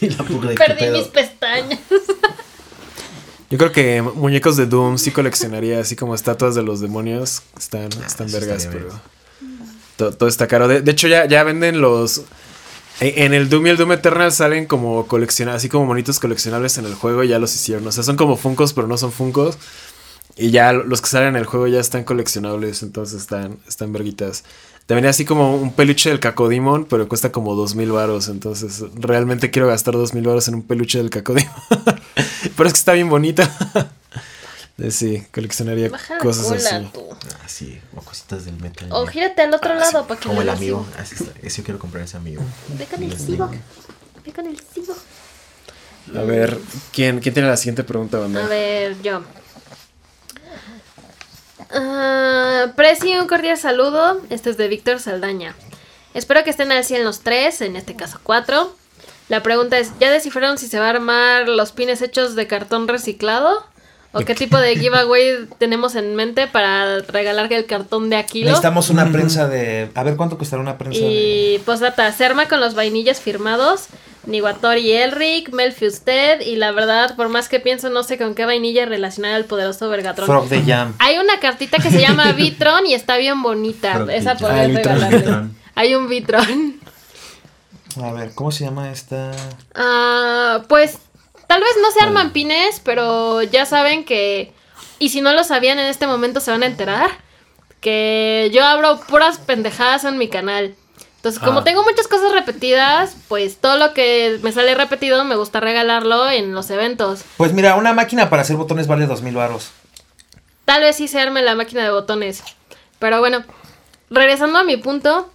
[0.00, 0.98] Y la Pug de qué Perdí pedo.
[0.98, 1.78] mis pestañas.
[3.52, 7.42] Yo creo que muñecos de Doom sí coleccionaría, así como estatuas de los demonios.
[7.58, 8.88] Están, están eso vergas, pero.
[9.96, 10.68] to- Todo, está caro.
[10.68, 12.22] De, de hecho, ya, ya venden los.
[13.00, 16.78] En en el Doom y el Doom Eternal salen como coleccionables, así como monitos coleccionables
[16.78, 17.86] en el juego, ya los hicieron.
[17.86, 19.58] O sea, son como Funcos, pero no son Funcos.
[20.36, 24.44] Y ya los que salen en el juego ya están coleccionables, entonces están, están verguitas.
[24.92, 28.28] Te venía así como un peluche del Cacodemon, pero cuesta como dos mil varos.
[28.28, 31.50] Entonces, realmente quiero gastar dos mil varos en un peluche del Cacodemon.
[32.56, 33.42] pero es que está bien bonito.
[34.76, 36.90] Eh, sí, coleccionaría Baja cosas cola, así.
[36.92, 37.06] tú.
[37.10, 38.90] Ah, sí, o cositas del metal.
[38.92, 40.86] O gírate al otro Ah, lado sí, para que Como el amigo.
[40.98, 41.30] Así está.
[41.42, 42.42] Ese yo quiero comprar ese amigo.
[42.76, 43.50] Ve con el digo.
[44.26, 44.94] Ve con el sigo.
[46.14, 46.58] A ver,
[46.92, 48.44] ¿quién, ¿quién tiene la siguiente pregunta, banda?
[48.44, 49.22] A ver, yo.
[52.76, 54.20] Preci, un cordial saludo.
[54.28, 55.54] Este es de Víctor Saldaña.
[56.12, 58.74] Espero que estén al 100 los tres, en este caso cuatro.
[59.28, 62.88] La pregunta es, ¿ya descifraron si se va a armar los pines hechos de cartón
[62.88, 63.64] reciclado?
[64.14, 68.48] ¿O qué tipo de giveaway tenemos en mente para regalar el cartón de Aquilo?
[68.50, 69.90] Necesitamos una prensa de.
[69.94, 71.54] A ver cuánto costará una prensa de.
[71.54, 73.86] Y postdata, se arma con los vainillas firmados.
[74.26, 76.42] Niwatori Elric, Melfi usted.
[76.42, 79.88] Y la verdad, por más que pienso, no sé con qué vainilla relacionar al poderoso
[79.88, 80.26] Vergatron.
[80.26, 80.94] Frog de Jam.
[80.98, 83.94] Hay una cartita que se llama Vitron y está bien bonita.
[83.94, 85.48] Frog Esa de podría Ah, regalarle.
[85.74, 86.76] Hay un Vitron.
[88.02, 89.32] A ver, ¿cómo se llama esta?
[89.74, 90.98] Ah, pues
[91.52, 94.52] tal vez no se arman pines, pero ya saben que.
[94.98, 97.10] Y si no lo sabían en este momento se van a enterar.
[97.80, 100.74] Que yo abro puras pendejadas en mi canal.
[101.16, 101.64] Entonces, como Ah.
[101.64, 106.54] tengo muchas cosas repetidas, pues todo lo que me sale repetido me gusta regalarlo en
[106.54, 107.22] los eventos.
[107.36, 109.70] Pues mira, una máquina para hacer botones vale dos mil baros.
[110.64, 112.42] Tal vez sí se arme la máquina de botones.
[112.98, 113.44] Pero bueno,
[114.10, 115.30] regresando a mi punto,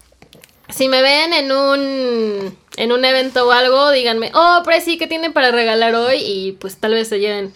[0.69, 5.33] si me ven en un en un evento o algo, díganme, oh, Prezi, ¿qué tienen
[5.33, 6.17] para regalar hoy?
[6.23, 7.53] Y pues tal vez se lleven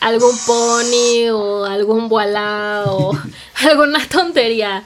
[0.00, 3.12] algún pony o algún voilá o
[3.68, 4.84] alguna tontería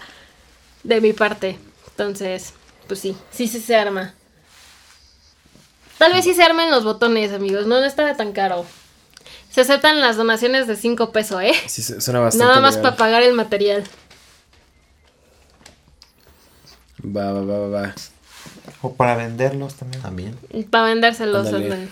[0.82, 1.58] de mi parte.
[1.90, 2.54] Entonces,
[2.88, 4.14] pues sí, sí, sí se arma.
[5.98, 8.66] Tal vez sí se armen los botones, amigos, no, no está tan caro.
[9.50, 11.52] Se aceptan las donaciones de 5 pesos, ¿eh?
[11.68, 12.82] Sí, su- suena bastante Nada más legal.
[12.90, 13.84] para pagar el material.
[17.04, 17.94] Va, va, va, va, va.
[18.82, 20.02] O para venderlos también.
[20.02, 20.38] También.
[20.70, 21.46] Para vendérselos.
[21.48, 21.88] Ándale.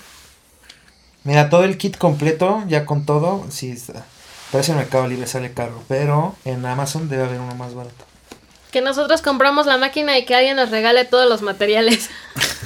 [1.25, 4.05] Mira, todo el kit completo, ya con todo, sí está.
[4.51, 8.05] Parece en Mercado Libre sale caro, pero en Amazon debe haber uno más barato.
[8.71, 12.11] Que nosotros compramos la máquina y que alguien nos regale todos los materiales.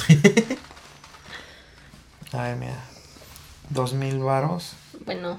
[2.32, 2.82] A ver, mira.
[3.70, 4.72] Dos mil varos.
[5.04, 5.38] Bueno,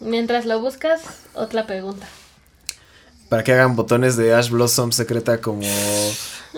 [0.00, 1.00] mientras lo buscas,
[1.34, 2.06] otra pregunta.
[3.28, 5.62] Para que hagan botones de Ash Blossom secreta como...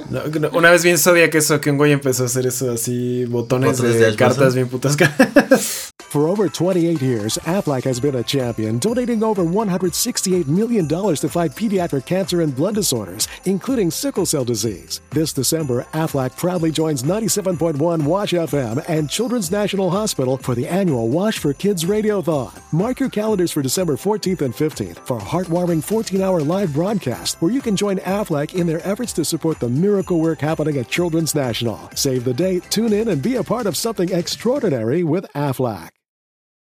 [0.08, 2.70] No, no, una vez vi en Zodiac eso, que un güey empezó a hacer eso
[2.72, 4.54] así, botones, Botones de, de cartas Blossom.
[4.54, 4.96] bien putas.
[6.10, 11.52] For over 28 years, Aflac has been a champion, donating over $168 million to fight
[11.52, 15.00] pediatric cancer and blood disorders, including sickle cell disease.
[15.10, 21.08] This December, Aflac proudly joins 97.1 Wash FM and Children's National Hospital for the annual
[21.08, 22.60] Wash for Kids Radiothon.
[22.72, 27.40] Mark your calendars for December 14th and 15th for a heartwarming 14 hour live broadcast
[27.40, 30.88] where you can join Aflac in their efforts to support the miracle work happening at
[30.88, 31.90] Children's National.
[31.94, 35.99] Save the date, tune in, and be a part of something extraordinary with Aflac.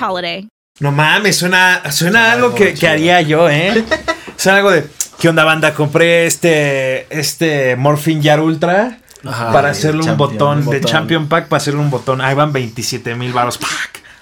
[0.00, 0.48] holiday.
[0.80, 3.84] No mames, suena, suena algo que, que haría yo, ¿eh?
[4.36, 4.84] Suena algo de,
[5.20, 5.72] ¿qué onda banda?
[5.74, 10.80] Compré este, este Morphin Yar Ultra Ajá, para hacerle un Champion, botón, un de.
[10.80, 12.20] Champion Pack para hacerle un botón.
[12.20, 13.58] Ahí van 27 mil baros.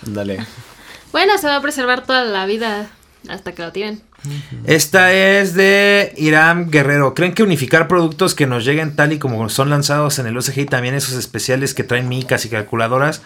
[0.07, 0.47] Ándale.
[1.11, 2.91] Bueno, se va a preservar toda la vida
[3.29, 4.03] hasta que lo tiren.
[4.65, 7.15] Esta es de Irán Guerrero.
[7.15, 10.59] ¿Creen que unificar productos que nos lleguen tal y como son lanzados en el OCG
[10.59, 13.23] y también esos especiales que traen micas y calculadoras,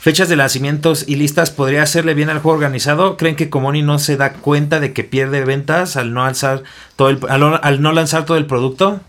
[0.00, 3.16] fechas de lanzamientos y listas podría hacerle bien al juego organizado?
[3.16, 6.62] ¿Creen que Komoni no se da cuenta de que pierde ventas al no alzar
[6.96, 9.00] todo el, al, al no lanzar todo el producto?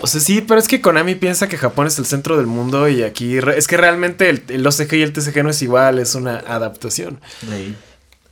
[0.00, 2.88] O sea, sí, pero es que Konami piensa que Japón es el centro del mundo
[2.88, 6.14] y aquí es que realmente el, el OCG y el TCG no es igual, es
[6.14, 7.20] una adaptación.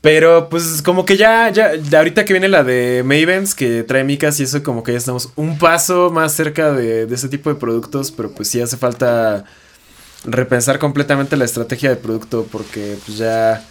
[0.00, 4.38] Pero pues como que ya, ya, ahorita que viene la de Mavens, que trae micas
[4.38, 7.56] y eso, como que ya estamos un paso más cerca de, de ese tipo de
[7.56, 9.44] productos, pero pues sí hace falta
[10.26, 13.62] repensar completamente la estrategia de producto, porque pues ya,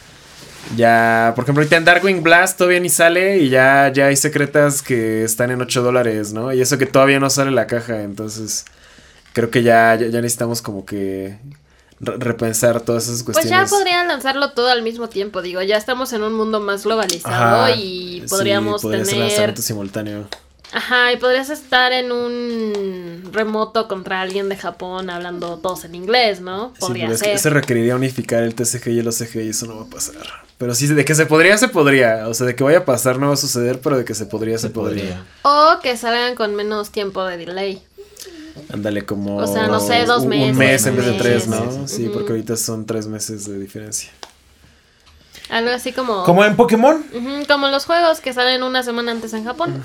[0.75, 4.81] ya, por ejemplo, ahorita en Darkwing Blast todavía ni sale y ya, ya hay secretas
[4.81, 6.51] que están en 8 dólares, ¿no?
[6.53, 8.65] Y eso que todavía no sale la caja, entonces
[9.33, 11.37] creo que ya, ya, ya necesitamos como que
[11.99, 13.69] re- repensar todas esas Pues cuestiones.
[13.69, 17.65] ya podrían lanzarlo todo al mismo tiempo, digo, ya estamos en un mundo más globalizado
[17.65, 19.27] Ajá, y sí, podríamos podría ser tener...
[19.29, 20.27] lanzamiento simultáneo.
[20.77, 26.41] Ajá, y podrías estar en un remoto contra alguien de Japón hablando todos en inglés,
[26.41, 26.73] ¿no?
[26.73, 27.35] Sí, Podría es que ser.
[27.35, 30.15] eso requeriría unificar el TCG y el OCG y eso no va a pasar.
[30.57, 32.27] Pero sí, de que se podría, se podría.
[32.27, 34.25] O sea, de que vaya a pasar no va a suceder, pero de que se
[34.25, 35.23] podría, se, Se podría.
[35.41, 35.75] podría.
[35.75, 37.81] O que salgan con menos tiempo de delay.
[38.73, 39.37] Ándale, como.
[39.37, 41.47] O sea, no sé, dos un- meses, Un mes en vez de tres.
[41.47, 41.87] ¿no?
[41.87, 44.11] Sí, porque ahorita son tres meses de diferencia.
[45.47, 46.23] Algo así como...
[46.23, 47.05] Como en Pokémon.
[47.47, 49.83] Como los juegos que salen una semana antes en Japón.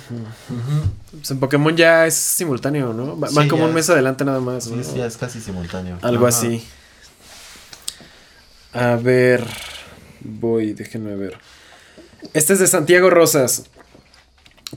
[1.20, 3.14] Pues en Pokémon ya es simultáneo, ¿no?
[3.28, 4.64] Sí, Van como un mes es- adelante nada más.
[4.64, 5.98] Sí, ya es casi simultáneo.
[6.02, 6.36] Algo Ajá.
[6.36, 6.64] así.
[8.72, 9.44] A ver.
[10.20, 11.38] Voy, déjenme ver.
[12.34, 13.64] Este es de Santiago Rosas.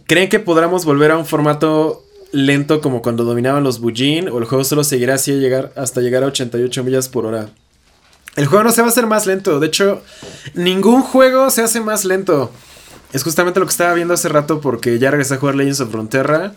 [0.08, 4.30] ¿Creen que podamos volver a un formato lento como cuando dominaban los Bujin?
[4.30, 7.50] ¿O el juego solo seguirá así a llegar, hasta llegar a 88 millas por hora?
[8.36, 9.60] El juego no se va a hacer más lento.
[9.60, 10.02] De hecho,
[10.56, 12.52] ningún juego se hace más lento.
[13.14, 15.92] Es justamente lo que estaba viendo hace rato porque ya regresé a jugar Legends of
[15.92, 16.54] Frontera.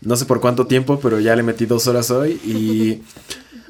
[0.00, 2.32] No sé por cuánto tiempo, pero ya le metí dos horas hoy.
[2.44, 3.02] Y.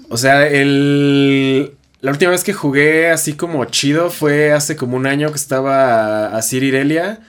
[0.09, 1.75] O sea, el.
[2.01, 6.35] La última vez que jugué así como chido fue hace como un año que estaba
[6.35, 7.21] a, Sir Irelia.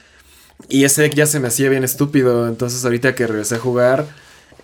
[0.69, 2.47] Y ese deck ya se me hacía bien estúpido.
[2.47, 4.05] Entonces, ahorita que regresé a jugar,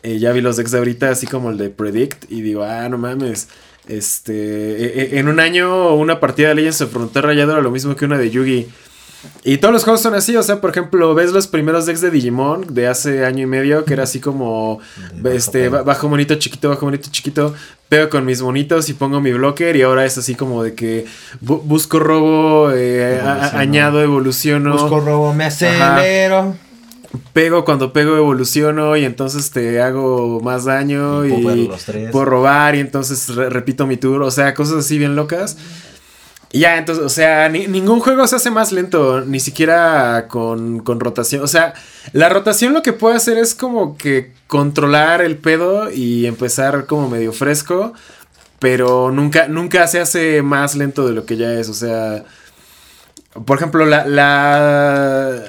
[0.04, 2.32] eh, ya vi los decks de ahorita, así como el de Predict.
[2.32, 3.50] Y digo, ah, no mames.
[3.90, 4.34] Este.
[4.34, 7.94] e- e- en un año, una partida de Legends of Frontera ya dura lo mismo
[7.98, 8.68] que una de Yugi.
[9.44, 12.12] Y todos los juegos son así, o sea, por ejemplo, ves los primeros decks de
[12.12, 14.80] Digimon de hace año y medio, que era así como,
[15.14, 17.54] De este, bajo ba- bajo monito chiquito, bajo monito chiquito,
[17.90, 21.06] pego con mis monitos y pongo mi blocker y ahora es así como de que
[21.44, 23.58] bu- busco robo, eh, Evoluciono.
[23.60, 26.56] añado, evoluciono, Busco robo, me acelero.
[27.34, 31.70] pego cuando pego, evoluciono y entonces te hago más daño Y y,
[32.12, 35.58] puedo robar y entonces re- repito mi tour, o sea, cosas así bien locas.
[36.54, 41.00] Ya, entonces, o sea, ni- ningún juego se hace más lento, ni siquiera con, con
[41.00, 41.44] rotación.
[41.44, 41.74] O sea,
[42.14, 47.10] la rotación lo que puede hacer es como que controlar el pedo y empezar como
[47.10, 47.94] medio fresco,
[48.60, 51.68] pero nunca, nunca se hace más lento de lo que ya es.
[51.70, 52.24] O sea,
[53.46, 54.06] por ejemplo, la...
[54.08, 55.44] la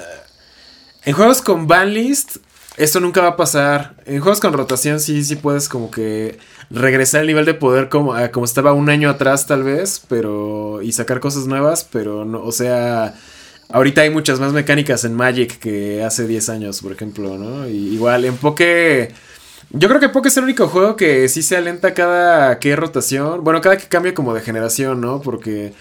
[1.05, 2.37] en juegos con banlist,
[2.79, 3.93] esto nunca va a pasar.
[4.05, 6.39] En juegos con rotación sí, sí puedes como que
[6.69, 10.81] regresar al nivel de poder como, como estaba un año atrás tal vez, pero...
[10.81, 13.13] y sacar cosas nuevas, pero no, o sea...
[13.71, 17.67] Ahorita hay muchas más mecánicas en Magic que hace 10 años, por ejemplo, ¿no?
[17.67, 19.13] Y igual en Poké...
[19.71, 23.43] Yo creo que Poké es el único juego que sí se alenta cada que rotación.
[23.43, 25.21] Bueno, cada que cambia como de generación, ¿no?
[25.21, 25.73] Porque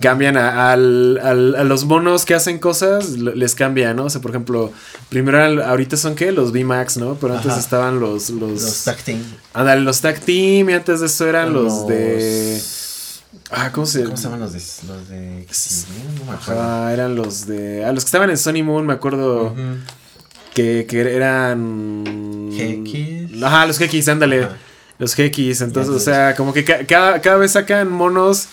[0.00, 4.04] cambian a, al- al- a los monos que hacen cosas, les cambia, ¿no?
[4.06, 4.72] O sea, por ejemplo,
[5.08, 6.32] primero ahorita son qué?
[6.32, 7.14] Los VMAX, ¿no?
[7.14, 7.60] Pero antes Ajá.
[7.60, 8.30] estaban los...
[8.30, 9.22] Los, Los tag team.
[9.54, 12.60] Ándale, los Tag Team y antes de eso eran los, de...
[13.50, 14.04] Ah, ¿cómo se...?
[14.04, 14.58] ¿Cómo se llaman los de.
[14.88, 15.46] Los de.
[16.18, 16.60] No me acuerdo.
[16.62, 17.84] Ah, eran los de...
[17.84, 19.54] Ah, los que estaban en Sony Moon, me acuerdo
[20.54, 22.04] que, que eran...
[22.50, 23.42] GX.
[23.42, 24.44] Ajá, los GX, ándale.
[24.44, 24.56] Ajá.
[24.98, 28.46] Los GX, entonces, o Entonces- sea, como que ca- cada, cada vez sacan monos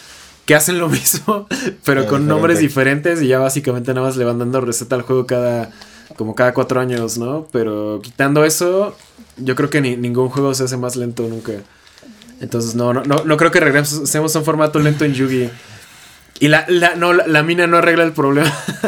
[0.46, 2.28] que hacen lo mismo, pero Pero con diferente.
[2.28, 5.70] nombres diferentes y ya básicamente nada más le van dando receta al juego cada,
[6.18, 7.48] como cada cuatro años, ¿no?
[7.52, 8.96] Pero quitando eso,
[9.38, 11.54] yo creo que ni, ningún juego se hace más lento nunca.
[12.40, 15.50] Entonces, no, no, no, no creo que regresemos a un formato lento en Yugi.
[16.40, 18.52] Y la, la, no, la, la mina no arregla el problema.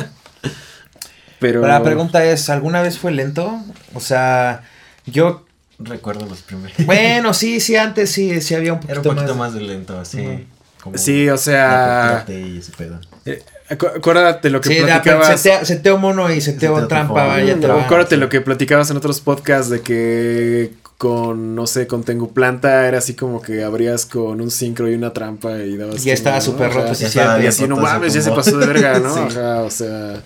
[1.39, 1.61] pero...
[1.61, 3.61] Pero la pregunta es, ¿alguna vez fue lento?
[3.93, 4.63] O sea,
[5.05, 5.45] yo...
[5.77, 6.75] Recuerdo los primeros.
[6.85, 9.51] Bueno, sí, sí, antes sí, sí había un poquito, Era un poquito más.
[9.51, 10.19] más, de lento, así.
[10.19, 10.39] Ujú.
[10.83, 12.25] Como Sí, o sea...
[12.27, 12.99] y ese pedo.
[13.25, 15.39] eh, acu- acuérdate lo que Sí, da, platicabas...
[15.41, 17.83] seteo, seteo mono y seteo Seteo trampa, vaya te va.
[17.83, 22.87] Acuérdate lo que platicabas en otros podcasts de que con, no sé, con Tengu Planta
[22.87, 26.03] era así como que abrías con un sincro y una trampa y dabas.
[26.03, 27.05] Ya estaba súper roto, sí.
[27.41, 29.13] Y así, no mames, ya se pasó de verga, ¿no?
[29.13, 29.21] Sí.
[29.37, 30.21] Ajá, o sea.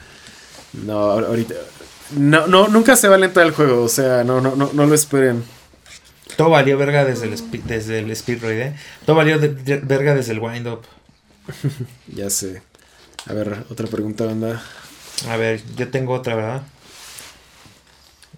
[0.73, 1.55] No, ahor- ahorita.
[2.17, 4.85] No, no, nunca se va a alentar el juego, o sea, no, no, no, no
[4.85, 5.43] lo esperen.
[6.37, 8.75] Todo valió verga desde el, desde el speed raid, ¿eh?
[9.05, 10.83] Todo valió de- de- verga desde el wind up.
[12.07, 12.61] Ya sé.
[13.27, 14.61] A ver, otra pregunta, banda.
[15.29, 16.61] A ver, yo tengo otra, ¿verdad?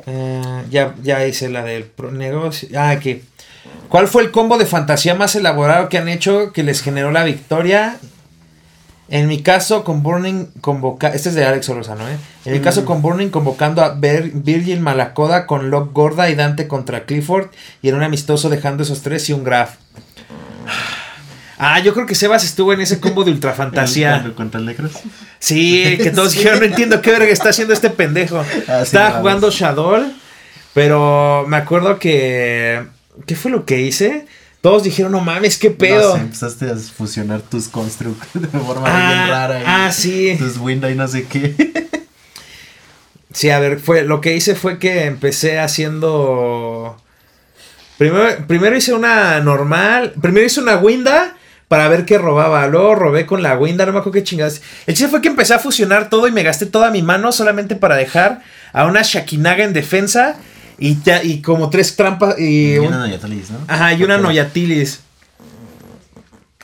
[0.05, 2.69] Eh, ya, ya hice la del pro- negocio.
[2.79, 3.21] Ah, aquí.
[3.89, 7.23] ¿Cuál fue el combo de fantasía más elaborado que han hecho que les generó la
[7.23, 7.99] victoria?
[9.11, 11.07] En mi caso, con Burning convoca...
[11.09, 12.17] Este es de Alex Orozano, ¿eh?
[12.45, 16.67] En mi caso, con Burning convocando a Ver- Virgil Malacoda con Locke Gorda y Dante
[16.67, 17.47] contra Clifford.
[17.81, 19.71] Y en un amistoso dejando esos tres y un graph.
[21.57, 24.13] Ah, yo creo que Sebas estuvo en ese combo de Ultra Fantasía.
[24.21, 24.91] ¿Contra- ¿Contra el Necros?
[25.39, 28.43] Sí, que todos dijeron, no entiendo qué verga está haciendo este pendejo.
[28.67, 30.03] Ah, Estaba jugando Shadow,
[30.73, 32.83] pero me acuerdo que...
[33.25, 34.25] ¿Qué fue lo que hice?
[34.61, 36.17] Todos dijeron, no mames, qué pedo.
[36.17, 39.59] No empezaste a fusionar tus construct de forma Ah, bien rara.
[39.61, 40.35] y ah, sí.
[40.37, 41.89] Tus window y no sé qué.
[43.31, 46.97] Sí, a ver, fue, lo que hice fue que empecé haciendo...
[47.99, 52.65] Primero, primero hice una normal, primero hice una winda para ver qué robaba.
[52.67, 54.63] Luego robé con la winda, no me acuerdo qué chingadas.
[54.87, 57.75] El chiste fue que empecé a fusionar todo y me gasté toda mi mano solamente
[57.75, 58.41] para dejar
[58.73, 60.35] a una Shakinaga en defensa
[60.79, 62.73] y, ya- y como tres trampas y...
[62.73, 63.57] Y un- una Noyatalis, ¿no?
[63.67, 64.17] Ajá, y una.
[64.17, 65.01] Noyatilis.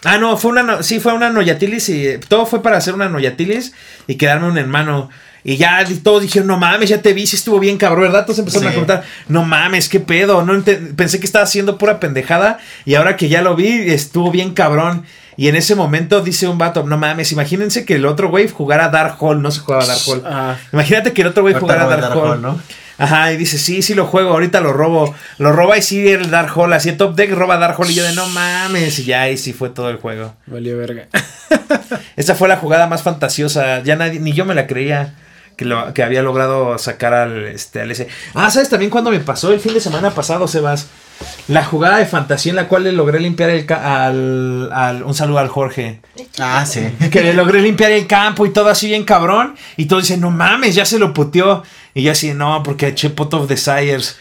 [0.03, 3.09] Ah, no, fue una, no- sí, fue una Noyatilis y todo fue para hacer una
[3.09, 3.73] Noyatilis
[4.07, 5.09] y quedarme un hermano.
[5.43, 8.25] Y ya todos dijeron, no mames, ya te vi, sí estuvo bien cabrón, ¿verdad?
[8.25, 8.67] Todos empezaron Sí.
[8.67, 10.63] a preguntar, no mames, qué pedo, no
[10.95, 15.03] pensé que estaba haciendo pura pendejada y ahora que ya lo vi, estuvo bien cabrón.
[15.37, 18.89] Y en ese momento dice un vato, no mames, imagínense que el otro güey jugara
[18.89, 20.21] Dark Hole, no se jugaba Dark Hole.
[20.25, 20.57] Ajá.
[20.71, 22.31] Imagínate que el otro güey jugara Dark, Dark Hole.
[22.31, 22.59] Hole, ¿no?
[22.97, 25.13] Ajá, y dice, sí, sí lo juego, ahorita lo robo.
[25.37, 27.95] Lo roba y sí el Dark Hole, así el top deck roba Dark Hole y
[27.95, 30.35] yo de no mames, y ya ahí sí fue todo el juego.
[30.45, 31.07] Valió verga.
[32.15, 35.15] Esa fue la jugada más fantasiosa, ya nadie, ni yo me la creía
[35.57, 38.07] que, lo, que había logrado sacar al, este, al ese.
[38.33, 40.87] Ah, ¿sabes también cuando me pasó el fin de semana pasado, Sebas?
[41.47, 45.39] La jugada de fantasía en la cual le logré limpiar el al, al- un saludo
[45.39, 46.01] al Jorge.
[46.39, 46.81] Ah, sí.
[47.11, 49.55] Que le logré limpiar el campo y todo así bien cabrón.
[49.77, 51.63] Y todos dicen, no mames, ya se lo puteó.
[51.93, 54.17] Y yo así, no, porque eché Pot of Desires.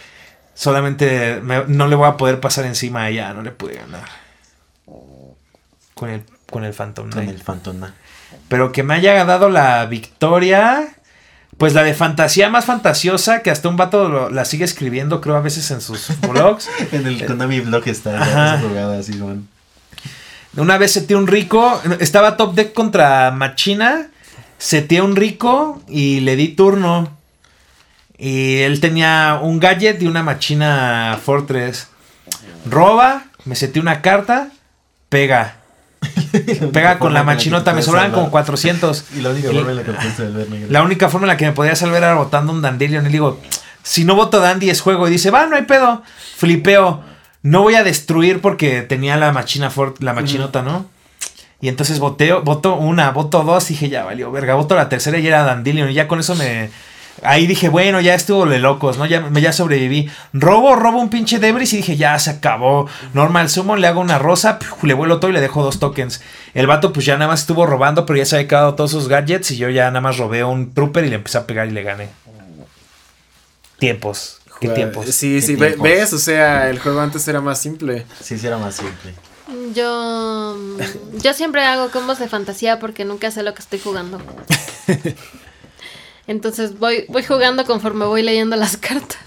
[0.55, 4.05] Solamente me- no le voy a poder pasar encima a ella, no le pude ganar.
[5.95, 7.31] Con el, con el Phantom Con Knight.
[7.39, 7.95] el Fantona.
[8.49, 10.89] Pero que me haya dado la victoria.
[11.59, 15.37] Pues la de fantasía más fantasiosa, que hasta un vato lo- la sigue escribiendo, creo,
[15.37, 16.69] a veces en sus blogs.
[16.93, 19.47] En el Konami blog está jugada así, man.
[20.57, 24.07] Una vez seteé un rico, estaba top deck contra Machina,
[24.59, 27.17] seteé un rico y le di turno.
[28.17, 31.89] Y él tenía un gadget y una Machina Fortress.
[32.67, 34.51] Roba, me seteé una carta,
[35.09, 35.57] pega.
[36.73, 39.05] Pega con la machinota, me sobraban como 400.
[39.17, 39.91] Y la única forma en la que
[40.51, 40.67] negro.
[40.71, 43.05] La única forma en la que me podía salvar era votando un Dandelion.
[43.05, 43.41] Y le digo,
[43.83, 45.09] si no voto Dandy es juego.
[45.09, 46.03] Y dice, va, no hay pedo.
[46.37, 47.03] Flipeo.
[47.43, 50.87] No voy a destruir porque tenía la machina la machinota, ¿no?
[51.61, 53.69] Y entonces voteo, voto una, voto dos.
[53.69, 54.55] Dije, ya valió, verga.
[54.55, 55.91] Voto la tercera y era Dandelion.
[55.91, 56.71] Y ya con eso me.
[57.23, 59.07] Ahí dije, bueno, ya estuvo de locos, ¿no?
[59.07, 60.11] Ya, me- ya sobreviví.
[60.33, 62.89] Robo, robo un pinche Debris y dije, ya se acabó.
[63.15, 66.21] Normal sumo, le hago una rosa, le vuelo todo y le dejo dos tokens.
[66.55, 69.09] El vato, pues ya nada más estuvo robando, pero ya se había quedado todos sus
[69.09, 71.71] gadgets y yo ya nada más robé un trooper y le empecé a pegar y
[71.71, 72.09] le gané.
[73.79, 74.39] Tiempos.
[74.61, 75.07] ¿Qué tiempos?
[75.07, 75.83] Sí, ¿Qué sí, tiempos?
[75.83, 78.07] ves, o sea, el juego antes era más simple.
[78.21, 79.15] Sí, sí, era más simple.
[79.75, 80.57] Yo,
[81.23, 84.21] yo siempre hago combos de fantasía porque nunca sé lo que estoy jugando.
[86.27, 89.19] Entonces voy, voy jugando conforme voy leyendo las cartas.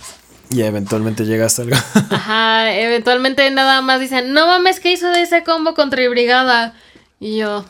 [0.49, 1.75] Y eventualmente llegas a algo.
[2.09, 6.73] Ajá, eventualmente nada más dicen, no mames, ¿qué hizo de ese combo contra el Brigada?
[7.19, 7.65] Y yo,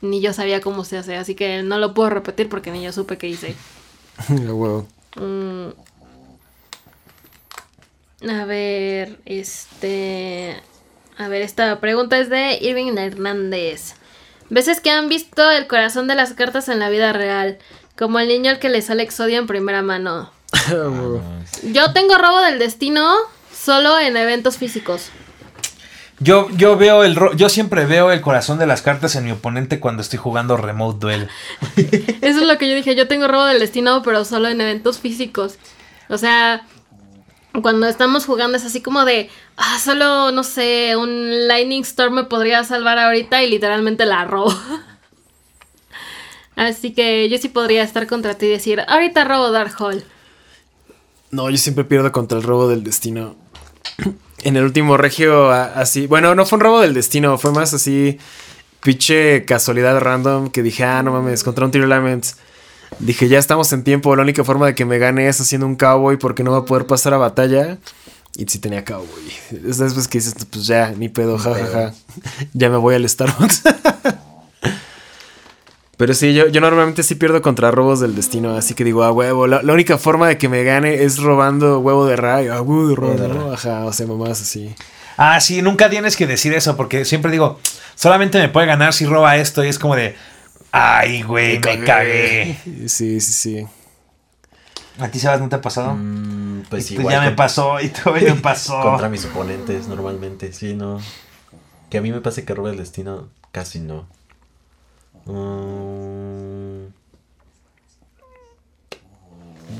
[0.00, 2.92] ni yo sabía cómo se hace, así que no lo puedo repetir porque ni yo
[2.92, 3.54] supe qué hice.
[4.28, 4.86] Huevo.
[5.16, 5.68] Mm.
[8.30, 10.56] A ver, este.
[11.18, 13.94] A ver, esta pregunta es de Irving Hernández.
[14.48, 17.58] Veces que han visto el corazón de las cartas en la vida real,
[17.98, 20.30] como el niño al que le sale Exodia en primera mano.
[21.64, 23.14] Yo tengo robo del destino
[23.52, 25.10] solo en eventos físicos.
[26.18, 29.32] Yo, yo veo el ro- yo siempre veo el corazón de las cartas en mi
[29.32, 31.28] oponente cuando estoy jugando Remote Duel.
[31.76, 34.98] Eso es lo que yo dije, yo tengo robo del destino, pero solo en eventos
[34.98, 35.56] físicos.
[36.08, 36.62] O sea,
[37.60, 42.24] cuando estamos jugando es así como de, ah, solo, no sé, un Lightning Storm me
[42.24, 44.54] podría salvar ahorita y literalmente la robo.
[46.56, 50.02] Así que yo sí podría estar contra ti y decir, ahorita robo Dark Hole.
[51.30, 53.36] No, yo siempre pierdo contra el robo del destino.
[54.42, 56.06] en el último regio, así.
[56.06, 58.18] Bueno, no fue un robo del destino, fue más así.
[58.80, 62.36] Pinche casualidad random que dije, ah, no mames, contra un Tiro Laments.
[63.00, 64.14] Dije, ya estamos en tiempo.
[64.14, 66.64] La única forma de que me gane es haciendo un cowboy porque no va a
[66.64, 67.78] poder pasar a batalla.
[68.36, 69.08] Y si tenía cowboy.
[69.68, 71.94] Es después que dices, pues ya, ni pedo, jajaja.
[72.54, 73.62] ya me voy al Starbucks.
[75.96, 79.12] Pero sí, yo, yo normalmente sí pierdo contra robos del destino, así que digo, a
[79.12, 82.60] huevo, la, la única forma de que me gane es robando huevo de rayo, a
[82.60, 83.52] huevo de.
[83.54, 84.74] Ajá, o sea, mamás así.
[85.16, 87.58] Ah, sí, nunca tienes que decir eso porque siempre digo,
[87.94, 90.14] solamente me puede ganar si roba esto y es como de,
[90.72, 92.58] ay, güey, me cagué.
[92.86, 93.66] Sí, sí, sí.
[94.98, 95.94] ¿A ti, Sebas, no te ha pasado?
[95.94, 97.14] Mm, pues Y igual.
[97.14, 98.78] ya me pasó y todavía me pasó.
[98.82, 101.00] Contra mis oponentes, normalmente, sí, no.
[101.90, 104.06] Que a mí me pase que robe el destino, casi no.
[105.26, 106.86] Mm.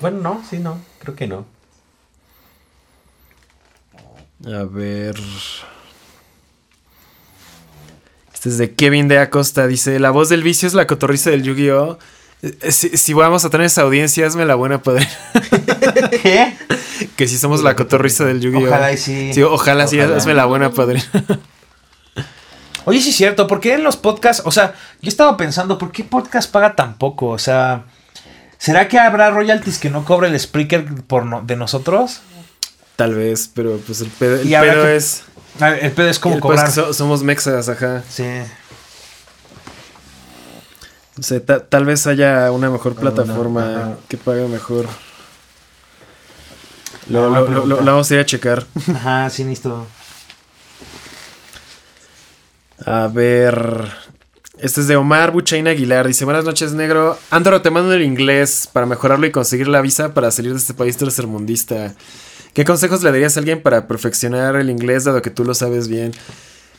[0.01, 1.47] Bueno, no, sí, no, creo que no.
[4.47, 5.17] A ver.
[8.35, 9.67] Este es de Kevin de Acosta.
[9.67, 11.99] Dice: La voz del vicio es la cotorriza del Yu-Gi-Oh!
[12.43, 15.09] Eh, Si, si vamos a tener esa audiencia, hazme la buena padre.
[16.23, 16.55] ¿Qué?
[17.17, 18.67] que si somos la cotorriza del Yu-Gi-Oh!
[18.69, 19.33] Ojalá y sí.
[19.33, 20.17] Sí, ojalá, sí, Ojalá.
[20.19, 21.03] hazme la buena padre.
[22.87, 24.43] Oye, sí es cierto, ¿por qué en los podcasts?
[24.47, 27.27] O sea, yo estaba pensando, ¿por qué podcast paga tan poco?
[27.29, 27.85] O sea,
[28.59, 32.21] ¿será que habrá royalties que no cobre el Spreaker por no- de nosotros?
[32.97, 35.25] Tal vez, pero pues el pedo, el Y habrá pedo que- es.
[35.61, 36.67] El pedo es como el es cobrar.
[36.67, 38.03] que so- somos mexas, ajá.
[38.09, 38.25] Sí.
[41.19, 44.87] O sea, ta- tal vez haya una mejor plataforma que pague mejor.
[47.09, 48.67] Lo, Ah, lo- lo- lo vamos a ir a checar.
[48.95, 49.87] Ajá, sí, listo.
[52.87, 53.91] A ver.
[54.61, 56.07] Este es de Omar Buchaina Aguilar.
[56.07, 57.19] Dice: Buenas noches, negro.
[57.31, 60.73] Andro, te mando el inglés para mejorarlo y conseguir la visa para salir de este
[60.73, 61.97] país tercermundista.
[62.55, 65.89] ¿Qué consejos le darías a alguien para perfeccionar el inglés, dado que tú lo sabes
[65.89, 66.13] bien?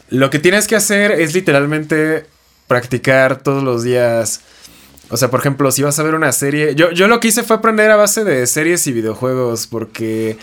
[0.10, 2.26] Lo que tienes que hacer es literalmente
[2.70, 4.40] practicar todos los días.
[5.10, 6.74] O sea, por ejemplo, si vas a ver una serie.
[6.74, 9.68] Yo, yo lo que hice fue aprender a base de series y videojuegos.
[9.68, 10.38] Porque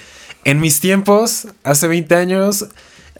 [0.45, 2.67] en mis tiempos, hace 20 años,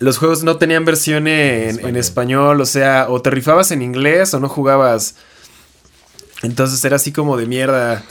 [0.05, 2.61] los juegos no tenían versión en, en español.
[2.61, 5.16] O sea, o te rifabas en inglés o no jugabas.
[6.42, 8.02] Entonces era así como de mierda.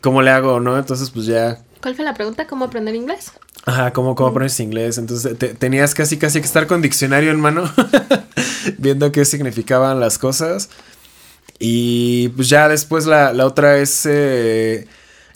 [0.00, 0.78] ¿Cómo le hago, no?
[0.78, 1.58] Entonces, pues ya.
[1.82, 2.46] ¿Cuál fue la pregunta?
[2.46, 3.32] ¿Cómo aprender inglés?
[3.64, 4.98] Ajá, ¿cómo, cómo ponerse inglés?
[4.98, 7.70] Entonces te- tenías casi casi que estar con diccionario en mano,
[8.78, 10.70] viendo qué significaban las cosas.
[11.58, 14.86] Y pues ya después la, la otra es, eh,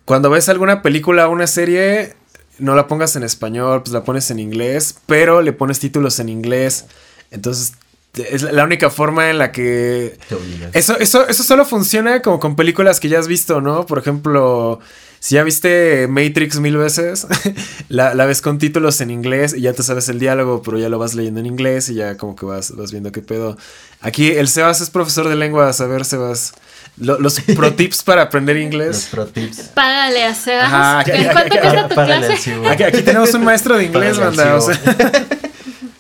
[0.05, 2.15] cuando ves alguna película o una serie,
[2.59, 6.29] no la pongas en español, pues la pones en inglés, pero le pones títulos en
[6.29, 6.87] inglés.
[7.31, 7.73] Entonces
[8.15, 12.57] es la- única forma en la que Te eso, eso, eso solo funciona como con
[12.57, 13.87] películas que ya has visto, ¿no?
[13.87, 14.81] Por ejemplo,
[15.19, 17.27] si ya viste Matrix mil veces,
[17.89, 20.91] la, la ves con títulos en inglés y ya te sabes el diálogo, pero ya
[20.91, 23.57] lo vas leyendo en inglés y ya como que vas, vas viendo qué pedo.
[24.03, 26.53] Aquí el Sebas es profesor de lenguas, a ver, Sebas.
[26.97, 29.09] Lo- los pro tips para aprender Los inglés.
[29.11, 29.71] pro tips.
[29.75, 30.65] Págale a Sebas.
[30.65, 32.69] Ajá, ¿En cuánto cuesta tu Págale al clase?
[32.69, 34.57] Aquí, aquí tenemos un maestro de inglés, banda.
[34.57, 34.79] O sea,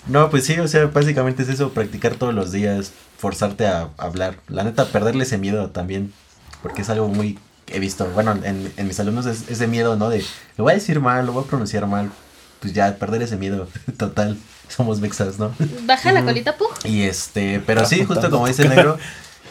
[0.06, 4.36] No, pues sí, o sea, básicamente es eso, practicar todos los días, forzarte a hablar.
[4.48, 6.12] La neta, perderle ese miedo también,
[6.62, 7.38] porque es algo muy
[7.68, 10.10] he visto, bueno, en, en mis alumnos es ese miedo, ¿no?
[10.10, 10.22] De,
[10.58, 12.10] lo voy a decir mal, lo voy a pronunciar mal.
[12.60, 14.36] Pues ya, perder ese miedo, total.
[14.68, 15.54] Somos mexas, ¿no?
[15.84, 16.68] Baja la colita, Pug.
[16.84, 18.98] Y este, pero sí, justo como tu dice el negro,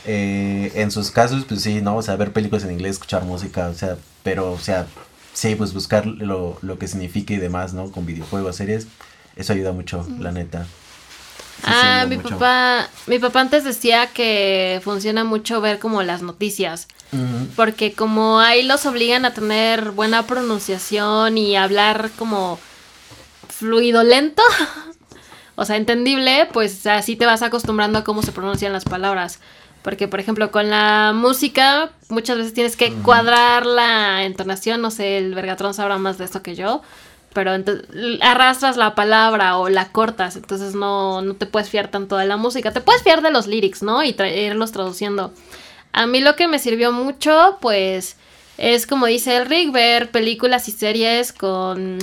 [0.06, 1.98] eh, en sus casos, pues sí, ¿no?
[1.98, 4.88] O sea, ver películas en inglés, escuchar música, o sea, pero, o sea,
[5.34, 7.92] sí, pues buscar lo, lo que significa y demás, ¿no?
[7.92, 8.88] Con videojuegos, series,
[9.36, 10.68] eso ayuda mucho, la neta.
[11.64, 12.30] Sí, Ah, mi mucho.
[12.40, 16.88] papá, mi papá antes decía que funciona mucho ver como las noticias,
[17.56, 22.60] porque como ahí los obligan a tener buena pronunciación y hablar como
[23.50, 24.42] fluido lento,
[25.56, 29.40] o sea, entendible, pues así te vas acostumbrando a cómo se pronuncian las palabras.
[29.84, 35.18] Porque, por ejemplo, con la música muchas veces tienes que cuadrar la entonación, no sé,
[35.18, 36.84] el Vergatrón sabrá más de esto que yo,
[37.34, 37.52] pero
[38.22, 42.38] arrastras la palabra o la cortas, entonces no, no te puedes fiar tanto de la
[42.38, 44.04] música, te puedes fiar de los lyrics, ¿no?
[44.04, 45.34] Y tra- irlos traduciendo.
[45.94, 48.18] A mí lo que me sirvió mucho, pues,
[48.60, 51.98] es como dice el Rick, ver películas y series con,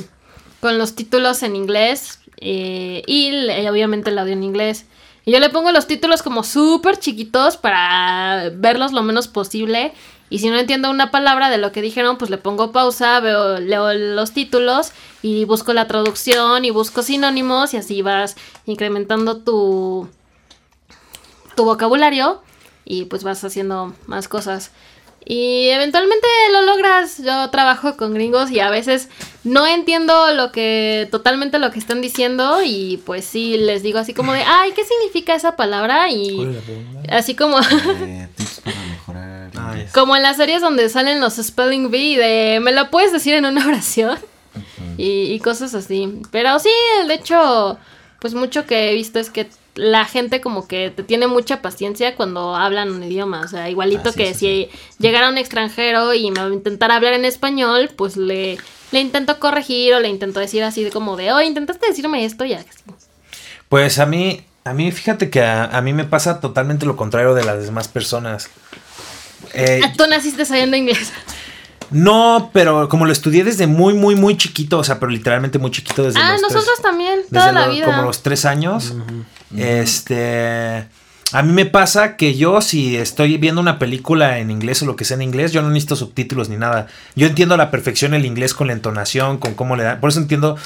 [0.61, 3.31] con los títulos en inglés eh, y
[3.69, 4.85] obviamente el audio en inglés.
[5.29, 9.93] Y yo le pongo los títulos como súper chiquitos para verlos lo menos posible.
[10.31, 13.61] Y si no entiendo una palabra de lo que dijeron, pues le pongo pausa, veo,
[13.61, 20.09] leo los títulos y busco la traducción y busco sinónimos y así vas incrementando tu,
[21.55, 22.41] tu vocabulario
[22.87, 24.71] y pues vas haciendo más cosas.
[25.31, 27.19] Y eventualmente lo logras.
[27.23, 29.11] Yo trabajo con gringos y a veces
[29.45, 34.15] no entiendo lo que totalmente lo que están diciendo y pues sí les digo así
[34.15, 36.59] como de, "Ay, ¿qué significa esa palabra?" y
[37.11, 39.51] así como Eh, tips para mejorar.
[39.55, 43.35] Ah, como en las series donde salen los spelling bee de, "¿Me lo puedes decir
[43.35, 44.19] en una oración?"
[44.97, 46.21] y, y cosas así.
[46.33, 46.71] Pero sí,
[47.07, 47.79] de hecho,
[48.19, 49.47] pues mucho que he visto es que
[49.79, 53.43] la gente como que te tiene mucha paciencia cuando hablan un idioma.
[53.43, 56.53] O sea, igualito Ah, sí, que sí, si llegara un extranjero y me va a
[56.53, 58.59] intentar hablar en español, pues le,
[58.91, 62.45] le intento corregir o le intento decir así de como de, oh, intentaste decirme esto
[62.45, 62.65] ya.
[63.69, 67.35] Pues a mí, a mí fíjate que a, a mí me pasa totalmente lo contrario
[67.35, 68.51] de las demás personas.
[69.55, 71.13] Eh, Ah, Tú naciste sabiendo inglés.
[71.91, 75.71] no, pero como lo estudié desde muy, muy, muy chiquito, o sea, pero literalmente muy
[75.71, 77.87] chiquito desde Ah, los tres- nosotros también, desde toda la lo- vida.
[77.87, 78.93] como los tres años.
[79.57, 80.87] Este.
[81.33, 84.97] A mí me pasa que yo, si estoy viendo una película en inglés o lo
[84.97, 86.87] que sea en inglés, yo no necesito subtítulos ni nada.
[87.17, 90.01] Yo entiendo a la perfección el inglés con la entonación, con cómo le dan.
[90.01, 90.57] Por eso entiendo.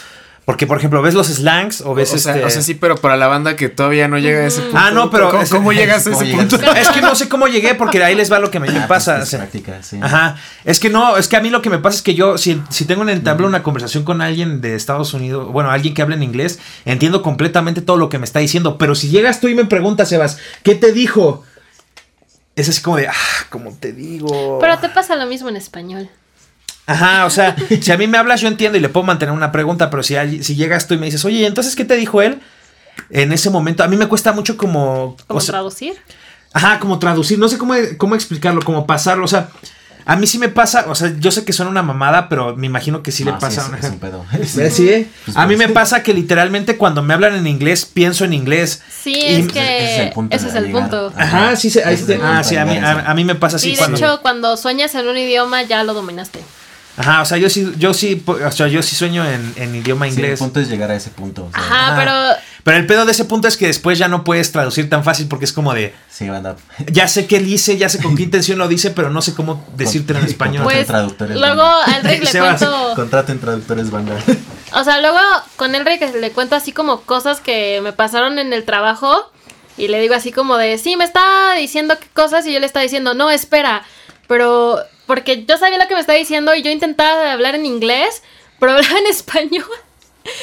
[0.44, 2.44] Porque, por ejemplo, ves los slangs o ves o, sea, este.
[2.44, 4.76] o sea, sí, pero para la banda que todavía no llega a ese punto.
[4.76, 6.46] Ah, no, pero ¿Cómo, llegas a ¿Cómo ese llegas?
[6.46, 6.72] punto?
[6.72, 9.18] Es que no sé cómo llegué, porque ahí les va lo que me Ah, pasa.
[9.18, 10.00] pues, o sea, práctica, sí.
[10.02, 10.36] Ajá.
[10.64, 12.60] Es que no, es que a mí lo que me pasa es que yo, si,
[12.70, 16.16] si tengo una entablo una conversación con alguien de Estados Unidos, bueno, alguien que habla
[16.16, 18.78] en inglés, entiendo completamente todo lo que me está diciendo.
[18.78, 21.44] Pero si llegas tú y me preguntas, Sebas, ¿qué te dijo?
[22.56, 23.12] Es así como de, ah,
[23.48, 24.58] como te digo.
[24.60, 26.10] Pero te pasa lo mismo en español.
[26.86, 29.52] Ajá, o sea, si a mí me hablas, yo entiendo y le puedo mantener una
[29.52, 32.22] pregunta, pero si, hay- si llegas tú y me dices, oye, entonces, ¿qué te dijo
[32.22, 32.40] él?
[33.10, 35.16] En ese momento, a mí me cuesta mucho como.
[35.26, 35.94] Como o sea, traducir.
[36.52, 39.48] Ajá, como traducir, no sé cómo, cómo explicarlo, como pasarlo, o sea,
[40.04, 42.66] a mí sí me pasa, o sea, yo sé que suena una mamada, pero me
[42.66, 43.70] imagino que sí No, le pasa.
[43.78, 44.24] es, es un pedo.
[44.44, 45.08] Sí.
[45.24, 45.68] Pues, a mí pues.
[45.68, 48.82] me pasa que literalmente cuando me hablan en inglés, pienso en inglés.
[48.90, 50.82] Sí, Y- es que ese es el punto ese de es el llegar.
[50.90, 51.12] punto.
[51.16, 53.36] Ajá, sí, se- ahí Ese se- es el ah, sí, a mí, a mí me
[53.36, 53.96] pasa así Sí, de cuando...
[53.96, 56.40] hecho, cuando sueñas en un idioma ya lo dominaste.
[56.96, 60.04] Ajá, o sea, yo sí, yo sí, o sea, yo sí sueño en, en idioma
[60.06, 60.38] Sí, el inglés.
[60.38, 61.44] punto es llegar a ese punto.
[61.46, 61.96] o sea, Ajá, Ajá.
[61.96, 62.12] pero
[62.64, 65.26] Pero el pedo de ese punto es que después ya no puedes traducir tan fácil
[65.26, 66.56] porque es como de, Sí, banda.
[66.90, 69.66] ya sé qué dice, ya sé con qué intención lo dice, pero no sé cómo
[69.76, 70.64] decírtelo en español.
[70.64, 71.64] pues traductores, luego
[71.96, 74.14] Enrique le cuento, Contraten traductores, banda.
[74.74, 75.18] o sea, luego
[75.56, 79.30] con Enrique le cuento así como cosas que me pasaron en el trabajo
[79.78, 82.66] y le digo así como de, sí, me está diciendo qué cosas y yo le
[82.66, 83.82] estaba diciendo, no, espera,
[84.28, 88.22] pero porque yo sabía lo que me estaba diciendo y yo intentaba hablar en inglés,
[88.58, 89.64] pero hablaba en español.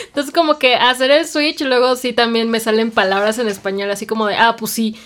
[0.07, 4.05] Entonces como que hacer el switch, luego sí también me salen palabras en español, así
[4.05, 4.97] como de, ah, pues sí.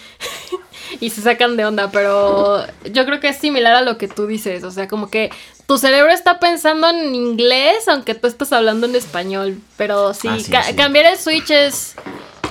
[1.00, 4.26] y se sacan de onda, pero yo creo que es similar a lo que tú
[4.28, 5.30] dices, o sea, como que
[5.68, 10.38] tu cerebro está pensando en inglés, aunque tú estás hablando en español, pero sí, Ah,
[10.40, 10.76] sí, ca- sí.
[10.76, 11.94] cambiar el switch es,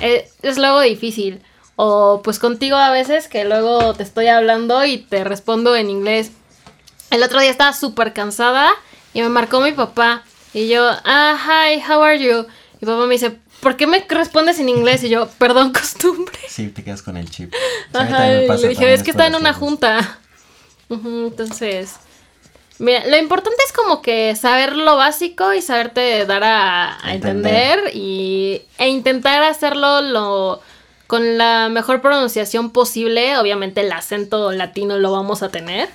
[0.01, 1.41] es, es luego difícil.
[1.75, 6.31] O pues contigo a veces que luego te estoy hablando y te respondo en inglés.
[7.13, 8.71] El otro día estaba súper cansada
[9.15, 10.23] y me marcó mi papá.
[10.55, 12.47] Y yo, ah, hi, how are you?
[12.81, 15.05] Y papá me dice, ¿por qué me respondes en inglés?
[15.05, 16.39] Y yo, perdón, costumbre.
[16.49, 17.53] Sí, te quedas con el chip.
[17.93, 20.19] Ajá, me y pasa le dije, es que está en una junta.
[20.91, 21.97] Entonces,
[22.79, 27.79] mira, lo importante es como que saber lo básico y saberte dar a, a Entender.
[27.79, 30.61] entender y, e intentar hacerlo lo,
[31.07, 33.39] con la mejor pronunciación posible.
[33.39, 35.89] Obviamente el acento latino lo vamos a tener,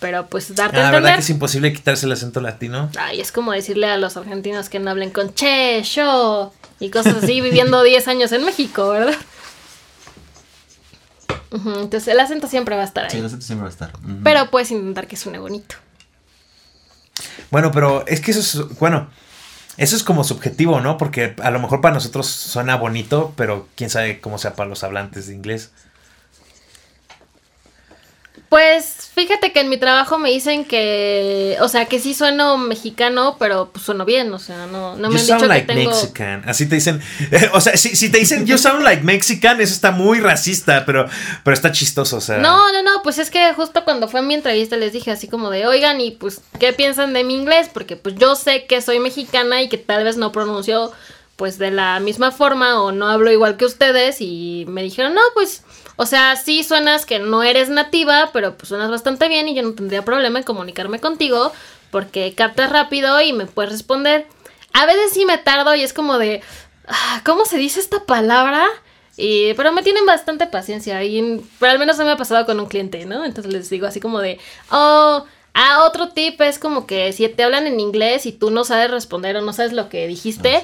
[0.00, 2.90] pero pues darte Ah, la verdad que es imposible quitarse el acento latino.
[2.98, 7.22] Ay, es como decirle a los argentinos que no hablen con che, yo y cosas
[7.22, 9.14] así, viviendo 10 años en México, ¿verdad?
[11.52, 13.20] Entonces el acento siempre va a estar Sí, ahí.
[13.20, 13.92] el acento siempre va a estar.
[14.24, 15.76] Pero puedes intentar que suene bonito.
[17.50, 19.08] Bueno, pero es que eso es, bueno,
[19.78, 20.98] eso es como subjetivo, ¿no?
[20.98, 24.84] Porque a lo mejor para nosotros suena bonito, pero quién sabe cómo sea para los
[24.84, 25.70] hablantes de inglés.
[28.48, 33.36] Pues fíjate que en mi trabajo me dicen que, o sea, que sí sueno mexicano,
[33.38, 35.74] pero pues sueno bien, o sea, no, no me you han sound dicho like que
[35.74, 35.90] tengo...
[35.90, 36.42] Mexican.
[36.46, 37.00] Así te dicen.
[37.52, 41.08] o sea, si, si te dicen you sound like Mexican, eso está muy racista, pero,
[41.42, 42.18] pero está chistoso.
[42.18, 42.38] O sea.
[42.38, 45.48] No, no, no, pues es que justo cuando fue mi entrevista les dije así como
[45.48, 47.70] de, oigan, y pues, ¿qué piensan de mi inglés?
[47.72, 50.92] Porque pues yo sé que soy mexicana y que tal vez no pronuncio
[51.36, 55.20] pues de la misma forma o no hablo igual que ustedes y me dijeron, no,
[55.34, 55.62] pues,
[55.96, 59.62] o sea, sí suenas que no eres nativa, pero pues suenas bastante bien y yo
[59.62, 61.52] no tendría problema en comunicarme contigo
[61.90, 64.26] porque captas rápido y me puedes responder.
[64.74, 66.42] A veces sí me tardo y es como de,
[66.86, 68.66] ah, ¿cómo se dice esta palabra?
[69.16, 72.60] Y, pero me tienen bastante paciencia y pero al menos no me ha pasado con
[72.60, 73.24] un cliente, ¿no?
[73.24, 74.38] Entonces les digo así como de,
[74.70, 75.24] oh,
[75.54, 78.90] ah, otro tip es como que si te hablan en inglés y tú no sabes
[78.90, 80.62] responder o no sabes lo que dijiste,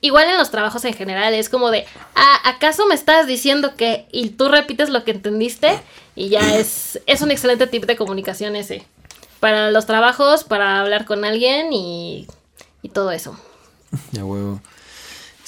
[0.00, 4.06] igual en los trabajos en general, es como de, "Ah, ¿acaso me estás diciendo que?
[4.12, 5.80] Y tú repites lo que entendiste
[6.14, 8.86] y ya es, es un excelente tip de comunicación ese.
[9.40, 12.26] Para los trabajos, para hablar con alguien y,
[12.82, 13.38] y todo eso.
[14.12, 14.60] Ya huevo.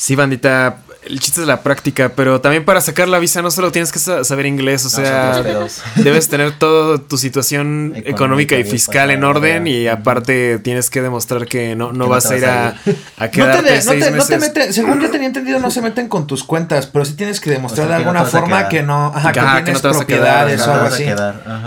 [0.01, 3.71] Sí, bandita, el chiste es la práctica, pero también para sacar la visa no solo
[3.71, 5.43] tienes que sa- saber inglés, o sea,
[5.97, 11.03] debes tener toda tu situación Económica económica y fiscal en orden y aparte tienes que
[11.03, 12.73] demostrar que no, no Que no vas a ir a, a
[13.27, 14.41] No quedarte te, no, seis te, no te meses.
[14.41, 17.51] meten, según yo tenía entendido, no se meten con tus cuentas, pero sí tienes que
[17.51, 20.01] demostrar O sea, de alguna forma que no, ajá, que Ajá, tienes no te vas
[20.01, 21.05] a quedar, propiedades o algo así.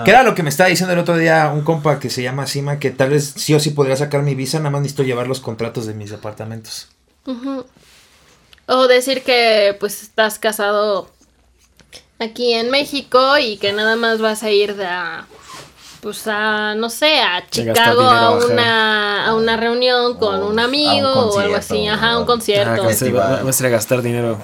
[0.05, 2.47] Que era lo que me estaba diciendo el otro día un compa que se llama
[2.47, 5.27] Sima, que tal vez sí o sí podría sacar mi visa, nada más necesito llevar
[5.27, 6.89] los contratos de mis departamentos.
[7.27, 7.65] Ujú.
[8.67, 11.09] O decir que pues estás casado
[12.19, 15.25] aquí en México y que nada más vas a ir de a,
[16.01, 21.09] pues a, no sé, a Chicago a una, a una reunión con O un amigo
[21.09, 22.71] o algo así, ajá, un concierto.
[22.71, 24.37] Ah, que vas a- ir a gastar dinero.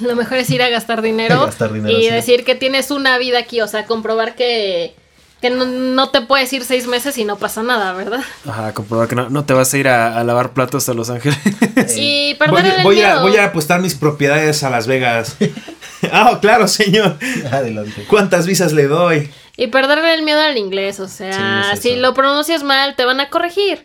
[0.00, 2.10] Lo mejor es ir a gastar dinero, Gastar dinero, y sí.
[2.10, 4.94] decir que tienes una vida aquí, o sea, comprobar que,
[5.40, 8.20] que no, no te puedes ir seis meses y no pasa nada, ¿verdad?
[8.46, 11.10] Ajá, comprobar que no, no te vas a ir a, a lavar platos a Los
[11.10, 11.38] Ángeles.
[11.96, 15.36] Y Voy, el voy a, voy a apostar mis propiedades a Las Vegas.
[16.12, 17.16] ah, claro, señor.
[17.52, 18.04] Adelante.
[18.08, 19.30] ¿Cuántas visas le doy?
[19.56, 23.04] Y perderle el miedo al inglés, o sea, Sí, es si lo pronuncias mal, te
[23.04, 23.84] van a corregir.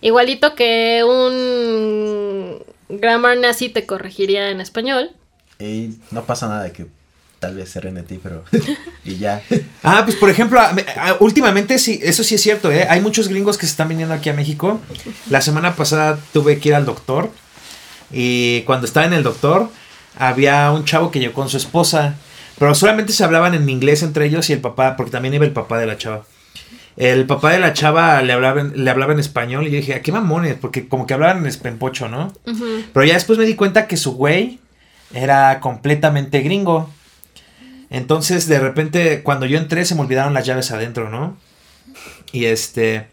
[0.00, 5.10] Igualito que un grammar nazi te corregiría en español.
[5.58, 6.86] Y no pasa nada de que
[7.42, 7.76] tal vez
[8.06, 8.44] ti, pero.
[9.04, 9.42] y ya.
[9.82, 10.60] Ah, pues por ejemplo,
[11.18, 12.86] últimamente sí, eso sí es cierto, ¿eh?
[12.88, 14.80] Hay muchos gringos que se están viniendo aquí a México.
[15.28, 17.30] La semana pasada tuve que ir al doctor
[18.12, 19.68] y cuando estaba en el doctor
[20.16, 22.14] había un chavo que llegó con su esposa,
[22.60, 25.52] pero solamente se hablaban en inglés entre ellos y el papá, porque también iba el
[25.52, 26.24] papá de la chava.
[26.96, 29.94] El papá de la chava le hablaba, en- le hablaba en español y yo dije,
[29.94, 30.54] ¿a qué mamones?
[30.60, 32.32] Porque como que hablaban en espenpocho, ¿no?
[32.92, 34.60] Pero ya después me di cuenta que su güey
[35.12, 36.88] era completamente gringo.
[37.92, 41.36] Entonces, de repente, cuando yo entré, se me olvidaron las llaves adentro, ¿no?
[42.32, 43.06] Y este.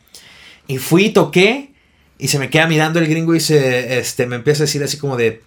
[0.68, 1.74] Y fui toqué.
[2.18, 4.00] Y se me queda mirando el gringo y se.
[4.00, 4.26] Este.
[4.26, 5.44] Me empieza a decir así como de.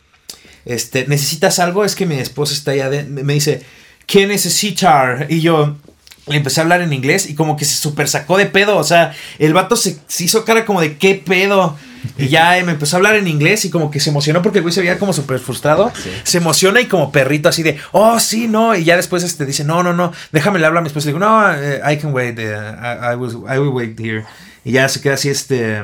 [0.66, 1.06] Este.
[1.08, 1.86] ¿Necesitas algo?
[1.86, 3.24] Es que mi esposa está allá adentro.
[3.24, 3.62] Me dice.
[4.06, 5.26] ¿Qué necesitar?
[5.30, 5.76] Y yo.
[6.26, 8.76] Le empecé a hablar en inglés y como que se super sacó de pedo.
[8.76, 11.78] O sea, el vato se, se hizo cara como de qué pedo.
[12.18, 14.58] Y ya eh, me empezó a hablar en inglés y como que se emocionó porque
[14.58, 15.92] el güey se veía como súper frustrado.
[16.24, 18.74] Se emociona y como perrito así de, oh, sí, no.
[18.74, 21.06] Y ya después este dice, no, no, no, déjame le hablo a mi esposa.
[21.06, 24.24] Le digo, no, eh, I can wait, eh, I, I was- I will wait here.
[24.64, 25.82] Y ya se queda así, este,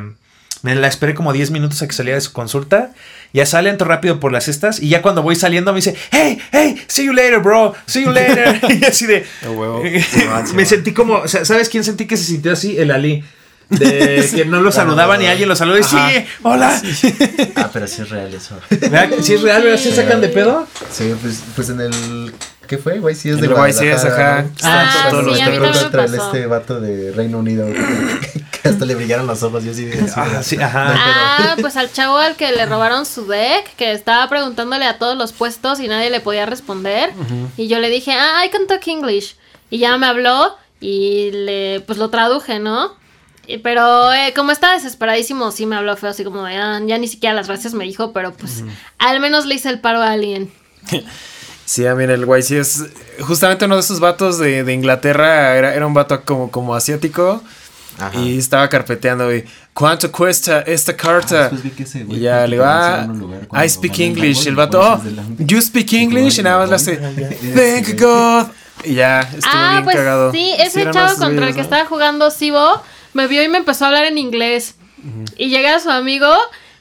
[0.62, 2.90] me la esperé como 10 minutos a que saliera de su consulta.
[3.32, 4.80] Ya sale, entro rápido por las cestas.
[4.80, 8.10] Y ya cuando voy saliendo me dice, hey, hey, see you later, bro, see you
[8.10, 8.58] later.
[8.80, 9.82] y así de, huevo.
[10.54, 12.76] me sentí como, ¿sabes quién sentí que se sintió así?
[12.78, 13.24] El Ali.
[13.70, 15.96] De que no lo saludaban y alguien lo saludó y sí,
[16.42, 16.80] hola.
[17.56, 18.58] Ah, pero sí es real eso.
[18.70, 19.62] ¿Verdad sí es real?
[19.62, 19.78] ¿Verdad?
[19.78, 20.66] ¿Sí sacan de pedo?
[20.90, 22.32] Sí, pues, pues en el.
[22.66, 22.98] ¿Qué fue?
[22.98, 24.50] Güey, sí es En de Guadalajara, ajá.
[24.62, 26.26] Ah, sí, los a mí perros también me contra el pasó.
[26.26, 27.66] este vato de Reino Unido.
[28.50, 29.64] Que, hasta le brillaron los ojos.
[29.64, 30.94] Yo sí Ah, sí, ajá.
[30.94, 35.16] Ah, pues al chavo al que le robaron su deck, que estaba preguntándole a todos
[35.16, 37.10] los puestos y nadie le podía responder.
[37.56, 39.36] Y yo le dije, ah, I can talk English.
[39.70, 42.96] Y ya me habló y le, pues lo traduje, ¿no?
[43.62, 47.08] Pero eh, como estaba desesperadísimo, sí me habló feo, así como de, ah, ya ni
[47.08, 48.62] siquiera las gracias me dijo, pero pues
[48.98, 50.50] al menos le hice el paro a alguien.
[51.64, 52.82] Sí, a mí el güey sí es
[53.20, 57.42] justamente uno de esos vatos de, de Inglaterra, era, era un vato como, como asiático
[57.98, 58.18] Ajá.
[58.18, 59.44] y estaba carpeteando y
[59.74, 61.40] ¿cuánto cuesta esta Ah, carta?
[61.42, 64.80] después vi que ese güey y ya le va, lugar I speak English, el vato,
[64.80, 66.96] pones oh, you speak English, y nada más le hace,
[67.54, 68.46] thank God,
[68.84, 70.32] y ya, estuvo ah, bien pues cagado.
[70.32, 71.64] sí, ese eran chavo contra el que ¿no?
[71.64, 72.82] estaba jugando Sibo
[73.14, 74.74] me vio y me empezó a hablar en inglés.
[75.36, 76.32] Y llega su amigo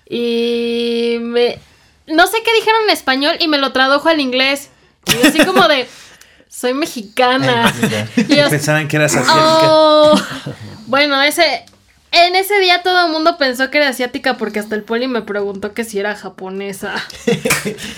[0.10, 1.60] y me...
[2.08, 4.70] No sé qué dijeron en español y me lo tradujo al inglés.
[5.08, 5.88] Y yo así como de...
[6.50, 7.72] Soy mexicana.
[8.16, 9.36] Y yo, Pensaban que eras asiática.
[9.64, 10.16] "Oh".
[10.88, 11.66] Bueno, ese...
[12.14, 15.22] En ese día todo el mundo pensó que era asiática porque hasta el poli me
[15.22, 16.96] preguntó que si era japonesa.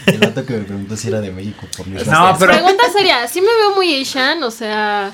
[0.08, 3.28] El vato que me preguntó si era de México por mis No, pero- Pregunta seria,
[3.28, 4.42] ¿sí me veo muy Asian?
[4.42, 5.14] O sea,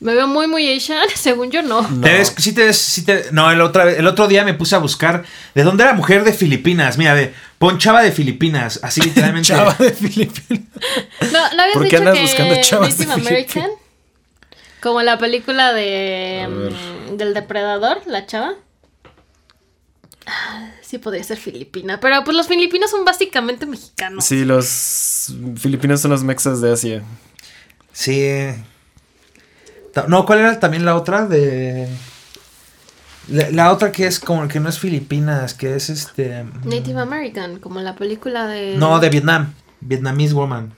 [0.00, 1.08] ¿me veo muy muy Asian?
[1.14, 1.86] Según yo no.
[2.00, 4.74] Te ves, sí te ves, sí te- no, el otro, el otro día me puse
[4.74, 5.24] a buscar
[5.54, 6.98] de dónde era mujer de Filipinas.
[6.98, 9.48] Mira, ve, pon chava de Filipinas, así literalmente.
[9.48, 10.64] Chava de Filipinas.
[11.32, 13.70] No, ¿no habías ¿Por qué dicho andas que buscando chavas de American?
[14.80, 16.48] Como la película de
[17.10, 18.54] mm, del depredador, la chava.
[20.26, 24.24] Ah, Sí podría ser filipina, pero pues los filipinos son básicamente mexicanos.
[24.24, 27.02] Sí, los filipinos son los mexas de Asia.
[27.92, 28.26] Sí.
[30.08, 31.88] No, ¿cuál era también la otra de
[33.28, 36.44] La, la otra que es como que no es Filipinas, que es este.
[36.44, 38.76] mm, Native American, como la película de.
[38.76, 39.52] No, de Vietnam.
[39.80, 40.74] Vietnamese Woman.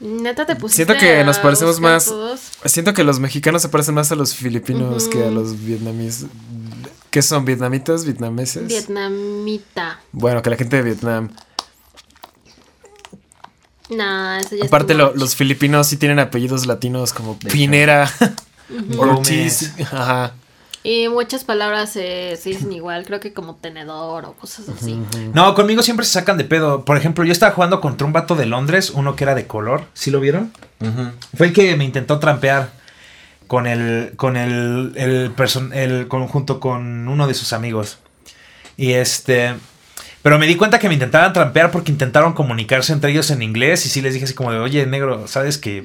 [0.00, 0.84] Neta te pusiste.
[0.84, 2.40] Siento que nos parecemos más- todos.
[2.66, 6.26] Siento que los mexicanos se parecen más a los filipinos que a los vietnamíes.
[7.10, 7.44] ¿Qué son?
[7.44, 8.04] ¿Vietnamitas?
[8.04, 8.68] ¿Vietnameses?
[8.68, 9.98] Vietnamita.
[10.12, 11.30] bueno, que la gente de Vietnam.
[13.90, 18.10] Nah, eso ya Aparte, lo- los filipinos sí tienen apellidos latinos como De Pinera,
[18.98, 18.98] Ortiz.
[18.98, 19.72] Ortiz.
[19.92, 20.32] Ajá.
[20.84, 24.98] Y muchas palabras eh, se dicen igual, creo que como tenedor o cosas así.
[25.34, 26.84] No, conmigo siempre se sacan de pedo.
[26.84, 29.84] Por ejemplo, yo estaba jugando contra un vato de Londres, uno que era de color.
[29.92, 30.52] ¿Sí lo vieron?
[31.36, 32.70] Fue el que me intentó trampear
[33.48, 34.12] con el.
[34.16, 34.92] con el.
[34.96, 37.98] el, person- el conjunto con uno de sus amigos.
[38.76, 39.56] Y este.
[40.22, 43.86] Pero me di cuenta que me intentaban trampear porque intentaron comunicarse entre ellos en inglés.
[43.86, 45.84] Y sí les dije así como de, oye, negro, ¿sabes que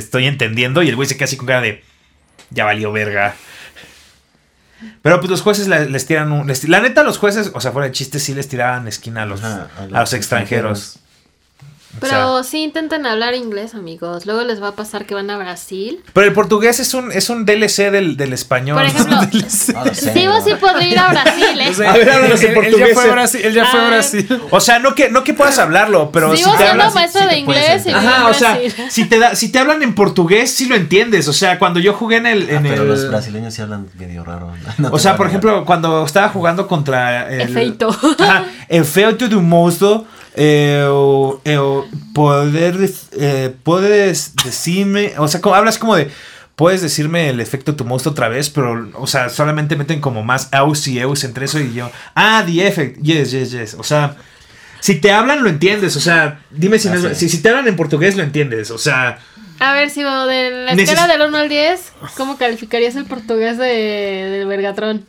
[0.00, 0.82] Te estoy entendiendo?
[0.82, 1.82] Y el güey se queda así con cara de,
[2.50, 3.34] ya valió verga.
[5.02, 6.46] Pero pues los jueces le- les tiran un...
[6.46, 9.26] les- la neta, los jueces, o sea, fuera de chiste, sí les tiraban esquina a
[9.26, 10.98] los, Ajá, a los extranjeros.
[12.00, 14.26] Pero sea, sí intenten hablar inglés, amigos.
[14.26, 16.02] Luego les va a pasar que van a Brasil.
[16.12, 18.76] pero el portugués es un, es un DLC del, del español.
[18.76, 19.16] Por ejemplo,
[19.76, 21.68] Ah, lo sé, sí podría ir a Brasil, ¿eh?
[21.70, 23.40] O sea, A ver, háblanos en él, él ya portugués, fue a Brasil.
[23.44, 23.98] Él ya fue a A ver.
[23.98, 24.42] Brasil.
[24.50, 26.94] O sea, no que, no que puedas hablarlo, pero Sigo si te siendo hablas...
[26.94, 30.50] maestra sí de inglés Ajá, o sea, si te, da, si te hablan en portugués,
[30.52, 31.28] sí lo entiendes.
[31.28, 32.48] O sea, cuando yo jugué en el...
[32.50, 34.52] Ah, En pero el los brasileños sí hablan medio raro.
[34.78, 37.42] No o sea, por ejemplo, cuando estaba jugando contra el...
[37.42, 37.88] Efeito.
[38.18, 40.06] Ajá, efeito do monstro.
[40.36, 42.76] Eh, o- eh, o poder,
[43.18, 46.10] eh, puedes decirme, o sea, como, hablas como de,
[46.56, 50.22] puedes decirme el efecto de tu monstruo otra vez, pero, o sea, solamente meten como
[50.24, 53.84] más aus y eus entre eso y yo, ah, the effect, yes, yes, yes, o
[53.84, 54.16] sea,
[54.80, 57.28] si te hablan lo entiendes, o sea, dime si, no es- sí.
[57.28, 59.18] si, si te hablan en portugués lo entiendes, o sea,
[59.60, 63.66] A ver, si de la escala del 1 al 10, ¿cómo calificarías el portugués de,
[63.66, 65.06] del Vergatron?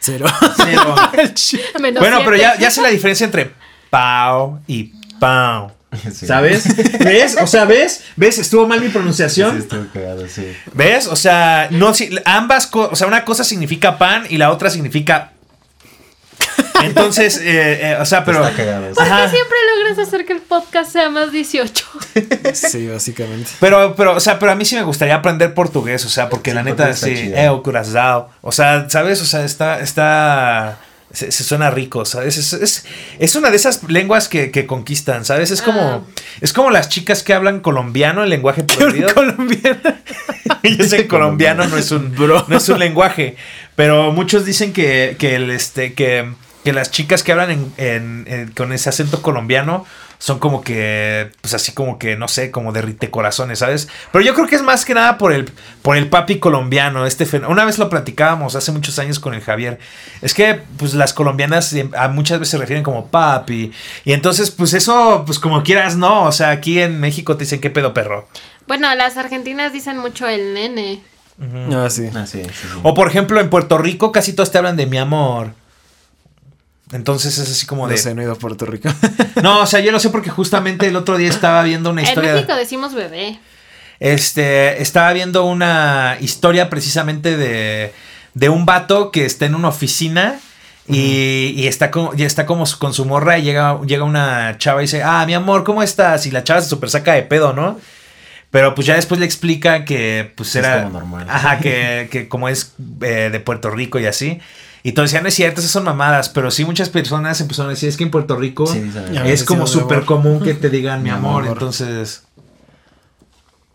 [0.00, 0.26] Cero.
[0.56, 0.94] cero.
[1.80, 3.52] Menos bueno, pero ya, ya sé la diferencia entre
[3.90, 5.72] pau y pau.
[6.12, 6.24] Sí.
[6.26, 6.64] ¿Sabes?
[7.00, 7.36] ¿Ves?
[7.42, 8.04] O sea, ¿ves?
[8.14, 8.38] ¿Ves?
[8.38, 9.58] Estuvo mal mi Sí, pronunciación.
[9.58, 10.46] estuvo cagado, sí.
[10.72, 11.08] ¿Ves?
[11.08, 14.70] O sea, no si- ambas cosas, o sea, una cosa significa pan y la otra
[14.70, 15.32] significa
[16.84, 18.88] Entonces, eh, eh, o sea, pero Está cagado.
[18.88, 18.94] sí.
[18.94, 21.84] ¿Por qué siempre logras hacer que el podcast sea más 18?
[22.54, 23.50] Sí, básicamente.
[23.60, 26.50] Pero, pero, o sea, pero a mí sí me gustaría aprender portugués, o sea, porque
[26.50, 28.30] Sí, la neta, sí, eh, curazao.
[28.40, 29.20] O sea, ¿sabes?
[29.20, 30.78] O sea, está, está,
[31.12, 32.36] se, se suena rico, ¿sabes?
[32.38, 32.84] Es, es,
[33.18, 35.50] es una de esas lenguas que, que conquistan, ¿sabes?
[35.50, 36.00] Es como, Ah.
[36.40, 39.12] es como las chicas que hablan colombiano, el lenguaje prohibido.
[39.14, 39.80] Colombiano.
[40.62, 42.44] Yo sé que colombiano no es un Bro.
[42.48, 43.36] no es un lenguaje,
[43.76, 46.30] pero muchos dicen que, que el este que,
[46.64, 49.86] que las chicas que hablan en, en- en- con ese acento colombiano
[50.20, 53.88] son como que pues así como que no sé, como derrite corazones, ¿sabes?
[54.12, 55.50] Pero yo creo que es más que nada por el
[55.80, 59.78] por el papi colombiano, este una vez lo platicábamos hace muchos años con el Javier.
[60.20, 63.72] Es que pues las colombianas a muchas veces se refieren como papi
[64.04, 67.60] y entonces pues eso pues como quieras no, o sea, aquí en México te dicen
[67.60, 68.28] qué pedo perro.
[68.66, 71.00] Bueno, las argentinas dicen mucho el nene.
[71.72, 72.10] Ah, sí.
[72.14, 72.78] Ah, sí, sí, sí.
[72.82, 75.54] O por ejemplo, en Puerto Rico casi todos te hablan de mi amor.
[76.92, 77.98] Entonces es así como No de.
[77.98, 78.88] sé, no he ido a Puerto Rico.
[79.42, 82.08] No, o sea, yo lo sé porque justamente el otro día estaba viendo una En
[82.08, 82.34] historia.
[82.34, 83.38] México decimos bebé.
[84.00, 87.92] Este, estaba viendo una historia precisamente de,
[88.34, 90.38] de un vato que está en una oficina
[90.88, 94.80] y, y está, y está como su- con su morra y llega, llega una chava
[94.82, 96.26] y dice, ah, mi amor, ¿cómo estás?
[96.26, 97.78] Y la chava se super saca de pedo, ¿no?
[98.50, 100.82] Pero pues ya después le explica que pues Es era...
[100.84, 101.26] como normal.
[101.30, 102.72] Ajá, que, que como es
[103.02, 104.40] eh, de Puerto Rico y así.
[104.82, 106.28] Y todos decían, no es cierto, esas son mamadas.
[106.30, 108.90] Pero sí muchas personas empezaron a decir, es que en Puerto Rico Sí,
[109.24, 111.42] es como súper común que te digan mi Mi amor.
[111.42, 111.52] amor.
[111.54, 112.24] Entonces...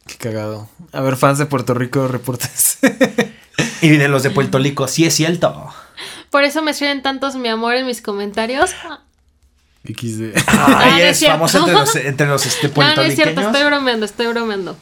[0.07, 0.69] Qué cagado.
[0.91, 2.77] A ver, fans de Puerto Rico, reportes.
[3.81, 5.69] Y de los de Puerto Rico, sí es cierto.
[6.29, 8.71] Por eso me escriben tantos mi amor en mis comentarios.
[9.85, 10.33] XD.
[10.47, 13.35] Ah, Ay, no es es famoso entre los, entre los este, No, no es cierto,
[13.35, 13.45] puertorriqueños.
[13.45, 14.77] estoy bromeando, estoy bromeando.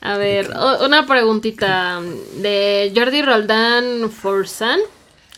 [0.00, 0.50] A ver,
[0.84, 2.00] una preguntita
[2.36, 4.78] de Jordi Roldán Forzan,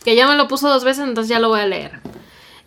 [0.03, 1.99] que ya me lo puso dos veces, entonces ya lo voy a leer.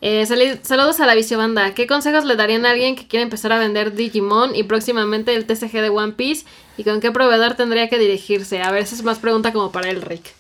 [0.01, 0.26] Eh,
[0.62, 1.72] saludos a la Visiobanda.
[1.74, 5.47] ¿Qué consejos le darían a alguien que quiere empezar a vender Digimon y próximamente el
[5.47, 6.45] TCG de One Piece?
[6.76, 8.61] ¿Y con qué proveedor tendría que dirigirse?
[8.61, 10.32] A ver, esa es más pregunta como para el Rick.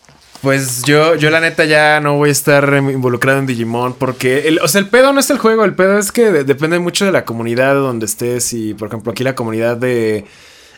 [0.42, 4.58] Pues yo, yo la neta ya no voy a estar involucrado en Digimon porque, el,
[4.60, 7.06] o sea, el pedo no es el juego, el pedo es que de- depende mucho
[7.06, 10.26] de la comunidad donde estés y, por ejemplo, aquí la comunidad de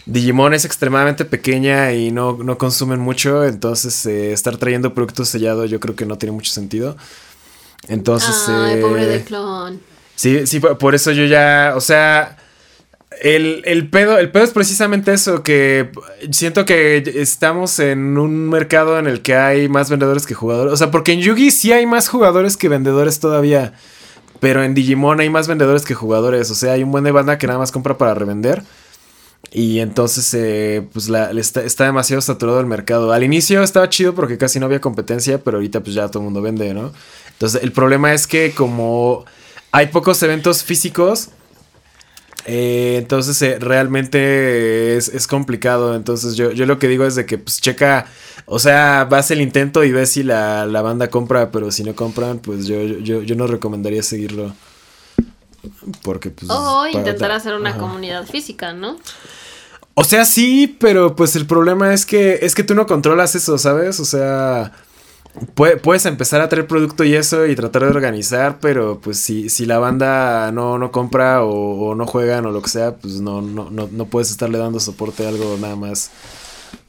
[0.06, 5.68] Digimon es extremadamente pequeña y no, no consumen mucho, entonces eh, estar trayendo productos sellados
[5.68, 6.96] yo creo que no tiene mucho sentido.
[7.88, 8.34] Entonces...
[8.48, 9.80] Ay, eh, pobre de clon.
[10.14, 12.38] Sí, sí, por por eso yo ya, o sea,
[13.20, 15.90] el, el pedo, el pedo es precisamente eso, que
[16.30, 20.72] siento que estamos en un mercado en el que hay más vendedores que jugadores.
[20.72, 23.74] O sea, porque en Yugi sí hay más jugadores que vendedores todavía,
[24.40, 26.50] pero en Digimon hay más vendedores que jugadores.
[26.50, 28.62] O sea, hay un buen de banda que nada más compra para revender.
[29.52, 33.12] Y entonces, eh, pues está, demasiado saturado el mercado.
[33.12, 36.24] Al inicio estaba chido porque casi no había competencia, pero ahorita pues ya todo el
[36.24, 36.92] mundo vende, ¿no?
[37.32, 39.24] Entonces, el problema es que como
[39.72, 41.30] hay pocos eventos físicos,
[42.46, 45.94] eh, entonces eh, realmente es, complicado.
[45.94, 48.06] Entonces yo, yo lo que digo es de que pues checa,
[48.46, 51.94] o sea, vas el intento y ves si la, la banda compra, pero si no
[51.94, 54.54] compran, pues yo, yo no recomendaría seguirlo.
[56.02, 56.50] Porque pues...
[56.50, 57.78] O intentar hacer una Ajá.
[57.78, 58.96] comunidad física, ¿no?
[59.94, 63.56] O sea, sí, pero pues el problema es que es que tú no controlas eso,
[63.56, 63.98] ¿sabes?
[63.98, 64.72] O sea,
[65.54, 69.48] pue- puedes empezar a traer producto y eso y tratar de organizar, pero pues si,
[69.48, 73.20] si la banda no, no compra o, o no juegan o lo que sea, pues
[73.22, 76.10] no, no, no, no puedes estarle dando soporte a algo nada más.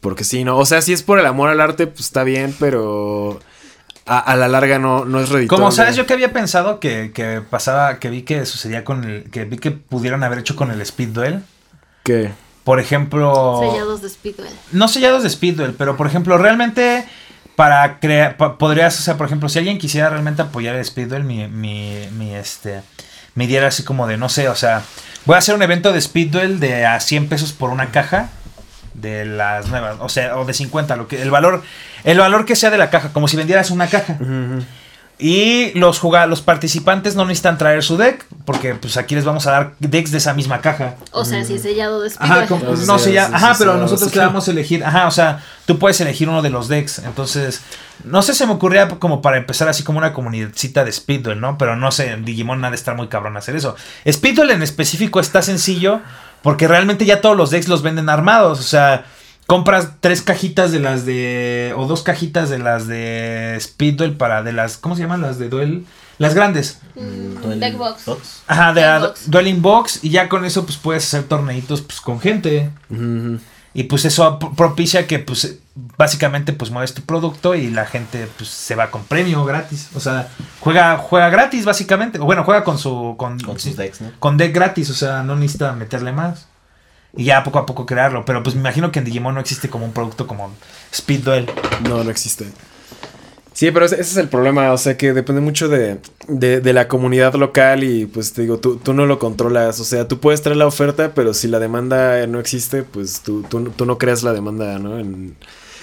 [0.01, 0.57] Porque sí, ¿no?
[0.57, 3.39] O sea, si es por el amor al arte, pues está bien, pero
[4.07, 5.61] a, a la larga no, no es redituable.
[5.61, 9.29] Como sabes, yo que había pensado que, que pasaba, que vi que sucedía con el,
[9.31, 11.43] que vi que pudieran haber hecho con el Speed Duel.
[12.03, 12.31] ¿Qué?
[12.63, 14.53] Por ejemplo, Sellados de Speedwell.
[14.73, 17.05] no sellados de Speed Duel, pero por ejemplo, realmente
[17.55, 21.07] para crear, pa- podrías, o sea, por ejemplo, si alguien quisiera realmente apoyar el Speed
[21.07, 22.81] Duel, mi, mi, mi, este,
[23.35, 24.83] me diera así como de, no sé, o sea,
[25.25, 28.29] voy a hacer un evento de Speed Duel de a 100 pesos por una caja
[28.97, 31.63] de las nuevas, o sea, o de 50, lo que, el valor,
[32.03, 34.17] el valor que sea de la caja, como si vendieras una caja.
[35.19, 39.51] Y los los participantes no necesitan traer su deck, porque pues aquí les vamos a
[39.51, 40.93] dar decks de esa misma caja.
[41.11, 42.37] O sea, si es sellado de Speedwell.
[42.43, 45.07] Ajá, como- no sí, sé, ya, sí, ajá, pero nosotros te damos a elegir, ajá,
[45.07, 47.61] o sea, tú puedes elegir uno de los decks, entonces,
[48.03, 51.57] no sé, se me ocurría como para empezar así como una comunidadcita de Speedduel, ¿no?
[51.57, 53.75] Pero no sé, en Digimon ha de estar muy cabrón hacer eso.
[54.07, 56.01] Speedduel en específico está sencillo,
[56.41, 59.05] porque realmente ya todos los decks los venden armados, o sea,
[59.47, 64.53] compras tres cajitas de las de, o dos cajitas de las de Speedduel para, de
[64.53, 65.21] las, ¿cómo se llaman?
[65.21, 65.85] Las de Duel,
[66.17, 66.79] las grandes.
[66.95, 68.05] Mm, Duel Deckbox.
[68.05, 68.41] Box.
[68.47, 69.09] Ajá, de.
[69.27, 72.71] Dueling Box y ya con eso pues puedes hacer torneitos pues con gente.
[72.89, 73.39] Ujú.
[73.77, 75.59] Y pues eso pro- propicia que pues
[75.97, 79.89] básicamente pues mueves tu producto y la gente pues se va con premio gratis.
[79.93, 82.17] O sea, juega juega gratis básicamente.
[82.17, 84.11] O bueno, juega con su con, Con sus decks, ¿no?
[84.17, 86.47] con deck gratis, o sea, no necesita meterle más.
[87.15, 89.69] Y ya poco a poco crearlo, pero pues me imagino que en Digimon no existe
[89.69, 90.51] como un producto como
[90.91, 91.51] Speed Duel.
[91.87, 92.47] No, no existe.
[93.57, 95.97] Sí, pero ese, es el problema, o sea que depende mucho de,
[96.27, 100.07] de- la comunidad local y pues te digo, tú, tú no lo controlas, o sea,
[100.07, 103.87] tú puedes traer la oferta, pero si la demanda no existe, pues tú, tú, tú
[103.87, 105.01] no creas la demanda, ¿no?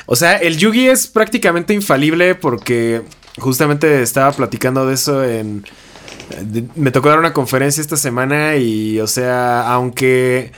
[0.07, 3.03] O sea, el Yugi es prácticamente infalible porque
[3.41, 5.65] justamente estaba platicando de eso en...
[6.77, 10.53] me tocó dar una conferencia esta semana y, o sea, aunque...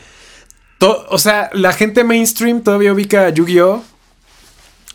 [0.79, 3.83] to- o sea, la gente mainstream todavía ubica a Yu-Gi-Oh!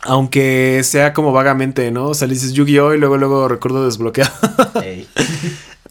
[0.02, 2.08] Aunque sea como vagamente, ¿no?
[2.08, 2.94] O sea, le dices Yu-Gi-Oh!
[2.94, 4.32] y luego, luego recuerdo desbloqueado.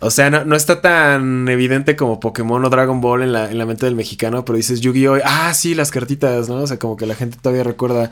[0.03, 3.59] O sea, no, no está tan evidente como Pokémon o Dragon Ball en la, en
[3.59, 5.20] la mente del mexicano, pero dices Yu-Gi-Oh!
[5.24, 6.55] Ah, sí, las cartitas, ¿no?
[6.55, 8.09] O sea, como que la gente todavía recuerda.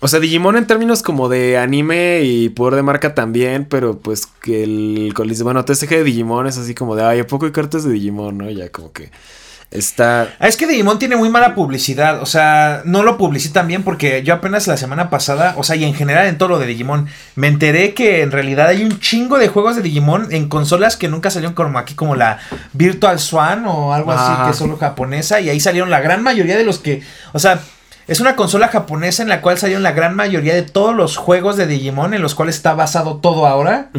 [0.00, 4.26] O sea, Digimon en términos como de anime y poder de marca también, pero pues
[4.26, 5.12] que el...
[5.42, 8.38] Bueno, TCG de Digimon es así como de, ay, ¿a poco hay cartas de Digimon,
[8.38, 8.50] no?
[8.50, 9.10] Ya como que
[9.70, 10.34] está...
[10.38, 14.22] Ah, Es que Digimon tiene muy mala publicidad, o sea, no lo publicitan bien porque
[14.22, 17.06] yo apenas la semana pasada, o sea, y en general en todo lo de Digimon,
[17.36, 21.08] me enteré que en realidad hay un chingo de juegos de Digimon en consolas que
[21.08, 22.38] nunca salieron como aquí, como la
[22.72, 26.56] Virtual Swan o algo así, que es solo japonesa, y ahí salieron la gran mayoría
[26.56, 27.02] de los que,
[27.32, 27.60] o sea...
[28.10, 31.56] Es una consola japonesa en la cual salieron la gran mayoría de todos los juegos
[31.56, 33.90] de Digimon en los cuales está basado todo ahora.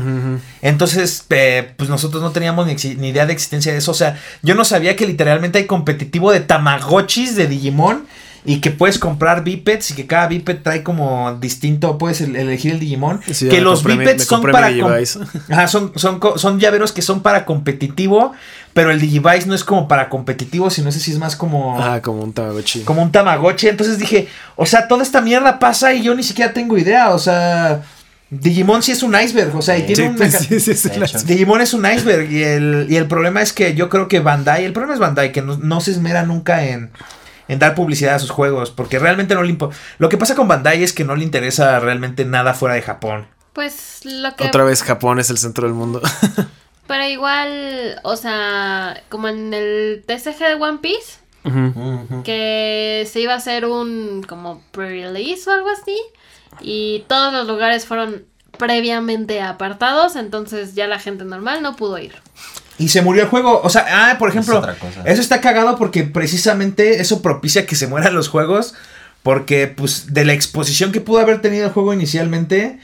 [0.61, 2.73] Entonces, eh, pues nosotros no teníamos ni,
[3.07, 3.91] idea de existencia de eso.
[3.91, 8.05] O sea, yo no sabía que literalmente hay competitivo de Tamagotchis de Digimon.
[8.43, 12.71] Y que puedes comprar bipeds y que cada biped trae como distinto, puedes el- elegir
[12.71, 13.21] el Digimon.
[13.31, 14.71] Sí, que los bipeds son para...
[15.51, 18.33] Ajá, son, son, son llaveros que son para competitivo,
[18.73, 21.81] pero el Digivice no es como para competitivo, sino ese sí es más como...
[21.81, 22.81] Ah, como un Tamagotchi.
[22.83, 23.67] Como un Tamagotchi.
[23.67, 27.09] Entonces dije, o sea, toda esta mierda pasa y yo ni siquiera tengo idea.
[27.11, 27.83] O sea,
[28.29, 31.05] Digimon sí es un iceberg, o sea, y tiene Sí, pues, ca- sí, sí, la-
[31.05, 31.19] hecho.
[31.23, 34.63] Digimon es un iceberg y el, y el problema es que yo creo que Bandai,
[34.63, 36.91] el problema es Bandai, que no, no se esmera nunca en,
[37.49, 40.47] en dar publicidad a sus juegos, porque realmente no le impo- Lo que pasa con
[40.47, 43.27] Bandai es que no le interesa realmente nada fuera de Japón.
[43.51, 44.45] Pues lo que.
[44.47, 46.01] Otra vez Japón es el centro del mundo.
[46.91, 51.19] Pero igual, o sea, como en el TCG de One Piece,
[52.25, 55.97] que se iba a hacer un como pre-release o algo así,
[56.59, 58.25] y todos los lugares fueron
[58.57, 62.11] previamente apartados, entonces ya la gente normal no pudo ir.
[62.77, 63.61] Y se murió el juego.
[63.63, 64.61] O sea, ah, por ejemplo,
[65.05, 68.73] eso está cagado porque precisamente eso propicia que se mueran los juegos.
[69.23, 72.79] Porque, pues, de la exposición que pudo haber tenido el juego inicialmente,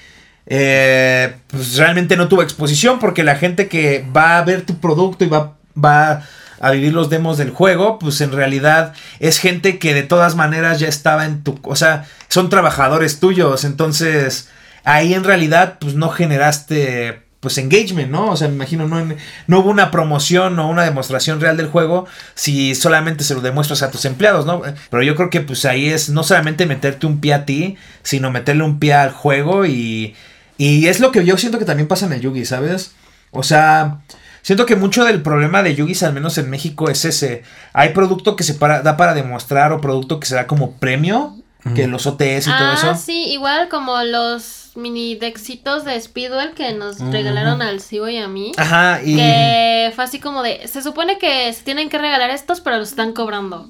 [0.47, 2.99] eh, pues realmente no tuvo exposición.
[2.99, 6.23] Porque la gente que va a ver tu producto y va, va
[6.59, 10.79] a vivir los demos del juego, pues en realidad es gente que de todas maneras
[10.79, 11.59] ya estaba en tu.
[11.63, 13.63] O sea, son trabajadores tuyos.
[13.63, 14.49] Entonces,
[14.83, 18.31] ahí en realidad, pues no generaste pues engagement, ¿no?
[18.31, 19.05] O sea, me imagino, no,
[19.45, 23.83] no hubo una promoción o una demostración real del juego si solamente se lo demuestras
[23.83, 24.63] a tus empleados, ¿no?
[24.89, 28.31] Pero yo creo que pues ahí es no solamente meterte un pie a ti, sino
[28.31, 30.15] meterle un pie al juego y,
[30.58, 32.91] y es lo que yo siento que también pasa en el Yugi, ¿sabes?
[33.32, 33.99] O sea,
[34.41, 37.43] siento que mucho del problema de Yugi, al menos en México, es ese.
[37.74, 41.36] Hay producto que se para, da para demostrar o producto que se da como premio,
[41.76, 42.95] que los OTS y todo ah, eso.
[42.95, 48.30] sí, igual como los mini dexitos de Speedwell que nos regalaron al Cibo y a
[48.30, 48.53] mí.
[48.55, 49.18] Ajá, y...
[49.18, 52.89] Que fue así como de, se supone que se tienen que regalar estos, pero los
[52.89, 53.70] están cobrando.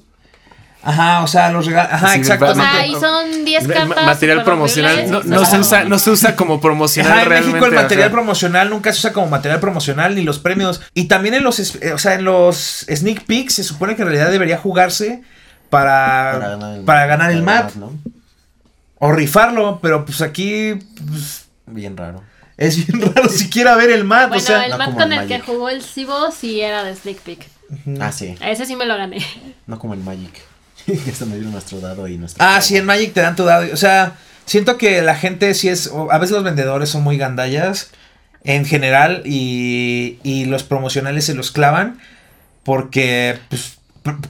[0.88, 1.92] Ajá, o sea, los regalos.
[1.92, 2.46] Ajá, Sí, exacto.
[2.46, 4.06] O sea, Ma- y son 10 Ma- cartas.
[4.06, 7.82] material promocional no, se usa no se usa como promocional Ajá, en realmente México el
[7.82, 10.80] material promocional nunca se usa como material promocional ni los premios.
[10.94, 14.08] Y también en los, eh, o sea, en los sneak peeks se supone que en
[14.08, 15.22] realidad debería jugarse
[15.68, 17.92] para, para ganar el, map ¿no?
[18.98, 20.74] o rifarlo, pero pues aquí
[21.06, 22.22] pues, Bien raro.
[22.56, 25.28] es bien raro siquiera ver el map, Bueno, o sea, el no como con el
[25.28, 27.46] que jugó el Cibo sí era de Sneak Peek.
[28.00, 28.34] Ah, sí.
[28.40, 29.18] A ese sí me lo gané.
[29.66, 30.40] No como en Magic.
[31.06, 32.44] Esto me dio nuestro dado y nuestro.
[32.44, 33.66] Ah, sí, en Magic te dan tu dado.
[33.72, 34.14] O sea,
[34.46, 35.88] siento que la gente sí es.
[35.88, 37.90] o a veces los vendedores son muy gandallas
[38.44, 41.98] en general y, y los promocionales se los clavan
[42.64, 43.74] porque, pues.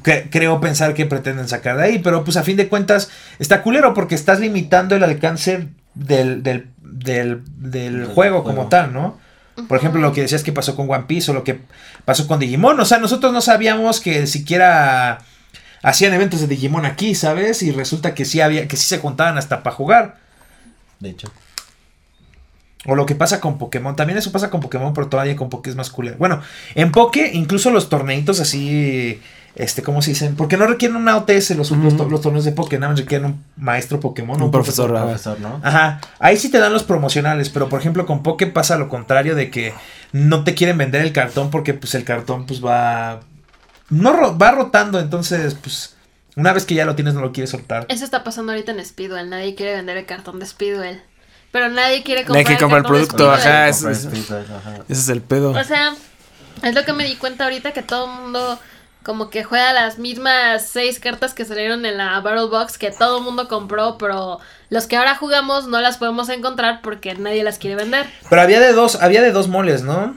[0.02, 3.94] Creo pensar que pretenden sacar de ahí, pero pues a fin de cuentas está culero
[3.94, 8.68] porque estás limitando el alcance del, del, del, del juego como juego.
[8.70, 9.20] tal, ¿no?
[9.68, 11.60] Por ejemplo, lo que decías que pasó con One Piece o lo que
[12.04, 12.80] pasó con Digimon.
[12.80, 15.20] O sea, nosotros no sabíamos que siquiera
[15.82, 17.62] hacían eventos de Digimon aquí, ¿sabes?
[17.62, 20.16] Y resulta que sí había, que sí se juntaban hasta para jugar.
[21.00, 21.30] De hecho.
[22.86, 23.96] O lo que pasa con Pokémon.
[23.96, 26.16] También eso pasa con Pokémon, pero todavía con Poké es más culero.
[26.18, 26.40] Bueno,
[26.74, 29.20] en Poké, incluso los torneitos así.
[29.56, 30.36] Este, ¿cómo se dicen?
[30.36, 33.26] Porque no requieren una OTS los, los, to- los torneos de Poké, nada más requieren
[33.26, 34.40] un maestro Pokémon.
[34.40, 34.88] o Un profesor.
[34.92, 35.60] Profesor, ¿no?
[35.64, 39.34] Ajá, ahí sí te dan los promocionales, pero por ejemplo con Poké pasa lo contrario
[39.34, 39.74] de que
[40.12, 43.18] no te quieren vender el cartón porque pues el cartón pues va
[43.90, 45.96] no ro- va rotando, entonces pues
[46.36, 47.86] una vez que ya lo tienes no lo quieres soltar.
[47.88, 49.28] Eso está pasando ahorita en Speedwell.
[49.28, 51.02] Nadie quiere vender el cartón de Speedwell.
[51.50, 53.68] Pero nadie quiere Nadie comprar, quiere comprar el cartón de producto, ajá.
[53.68, 53.90] ese
[54.88, 55.94] es el pedo O sea,
[56.62, 58.58] es lo que me di cuenta ahorita que todo el mundo
[59.02, 63.18] como que juega las mismas seis cartas que salieron en la Battle Box que todo
[63.18, 67.56] el mundo compró, pero los que ahora jugamos no las podemos encontrar porque nadie las
[67.58, 68.06] quiere vender.
[68.28, 70.14] Pero había de dos, había de dos moles, ¿no?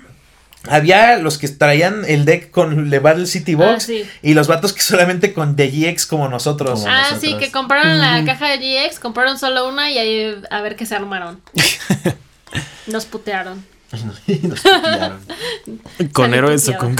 [0.69, 4.05] Había los que traían el deck con le Battle City Box Ah, sí.
[4.21, 6.81] y los vatos que solamente con The GX como nosotros.
[6.81, 7.21] Como- ah, nosotros.
[7.21, 10.85] sí, que compraron la caja de GX, compraron solo una y ahí a ver qué
[10.85, 11.41] se armaron.
[12.87, 13.65] Nos putearon.
[14.05, 15.19] Nos pillaron.
[16.13, 16.95] con héroes o con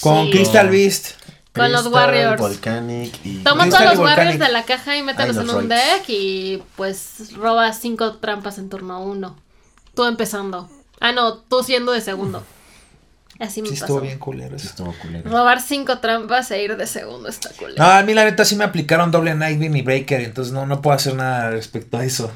[0.00, 0.30] Con Sí.
[0.32, 1.10] Crystal Beast.
[1.54, 2.40] Con los Warriors.
[2.40, 3.38] Volcanic y.
[3.38, 4.42] Toma Crystal todos los Warriors Volcanic.
[4.46, 9.02] de la caja y mételos en un deck y pues robas cinco trampas en turno
[9.02, 9.36] uno.
[9.94, 10.68] Tú empezando.
[11.00, 12.44] Ah, no, tú siendo de segundo.
[13.40, 13.84] Así me Sí pasó.
[13.84, 14.68] estuvo bien culero Sí, eso.
[14.70, 15.30] estuvo culero.
[15.30, 17.72] Robar cinco trampas e ir de segundo está cool.
[17.76, 20.82] No, a mí la neta sí me aplicaron doble Nightbeam y Breaker, entonces no, no
[20.82, 22.32] puedo hacer nada respecto a eso.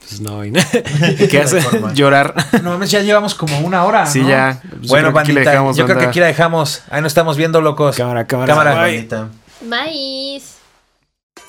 [0.00, 0.52] pues no y-
[1.30, 1.62] ¿qué hace?
[1.94, 4.06] llorar No mames, ya llevamos como una hora.
[4.06, 4.28] Sí, ¿no?
[4.30, 4.62] ya.
[4.70, 6.82] Pues Bueno, bandita, dejamos, yo creo que aquí la dejamos.
[6.88, 7.96] Ahí nos estamos viendo, locos.
[7.96, 8.82] cámara cámara, Cámara.
[8.82, 8.96] Bye.
[8.96, 9.28] Bonita.
[9.66, 10.54] Maíz.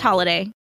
[0.00, 0.50] holiday.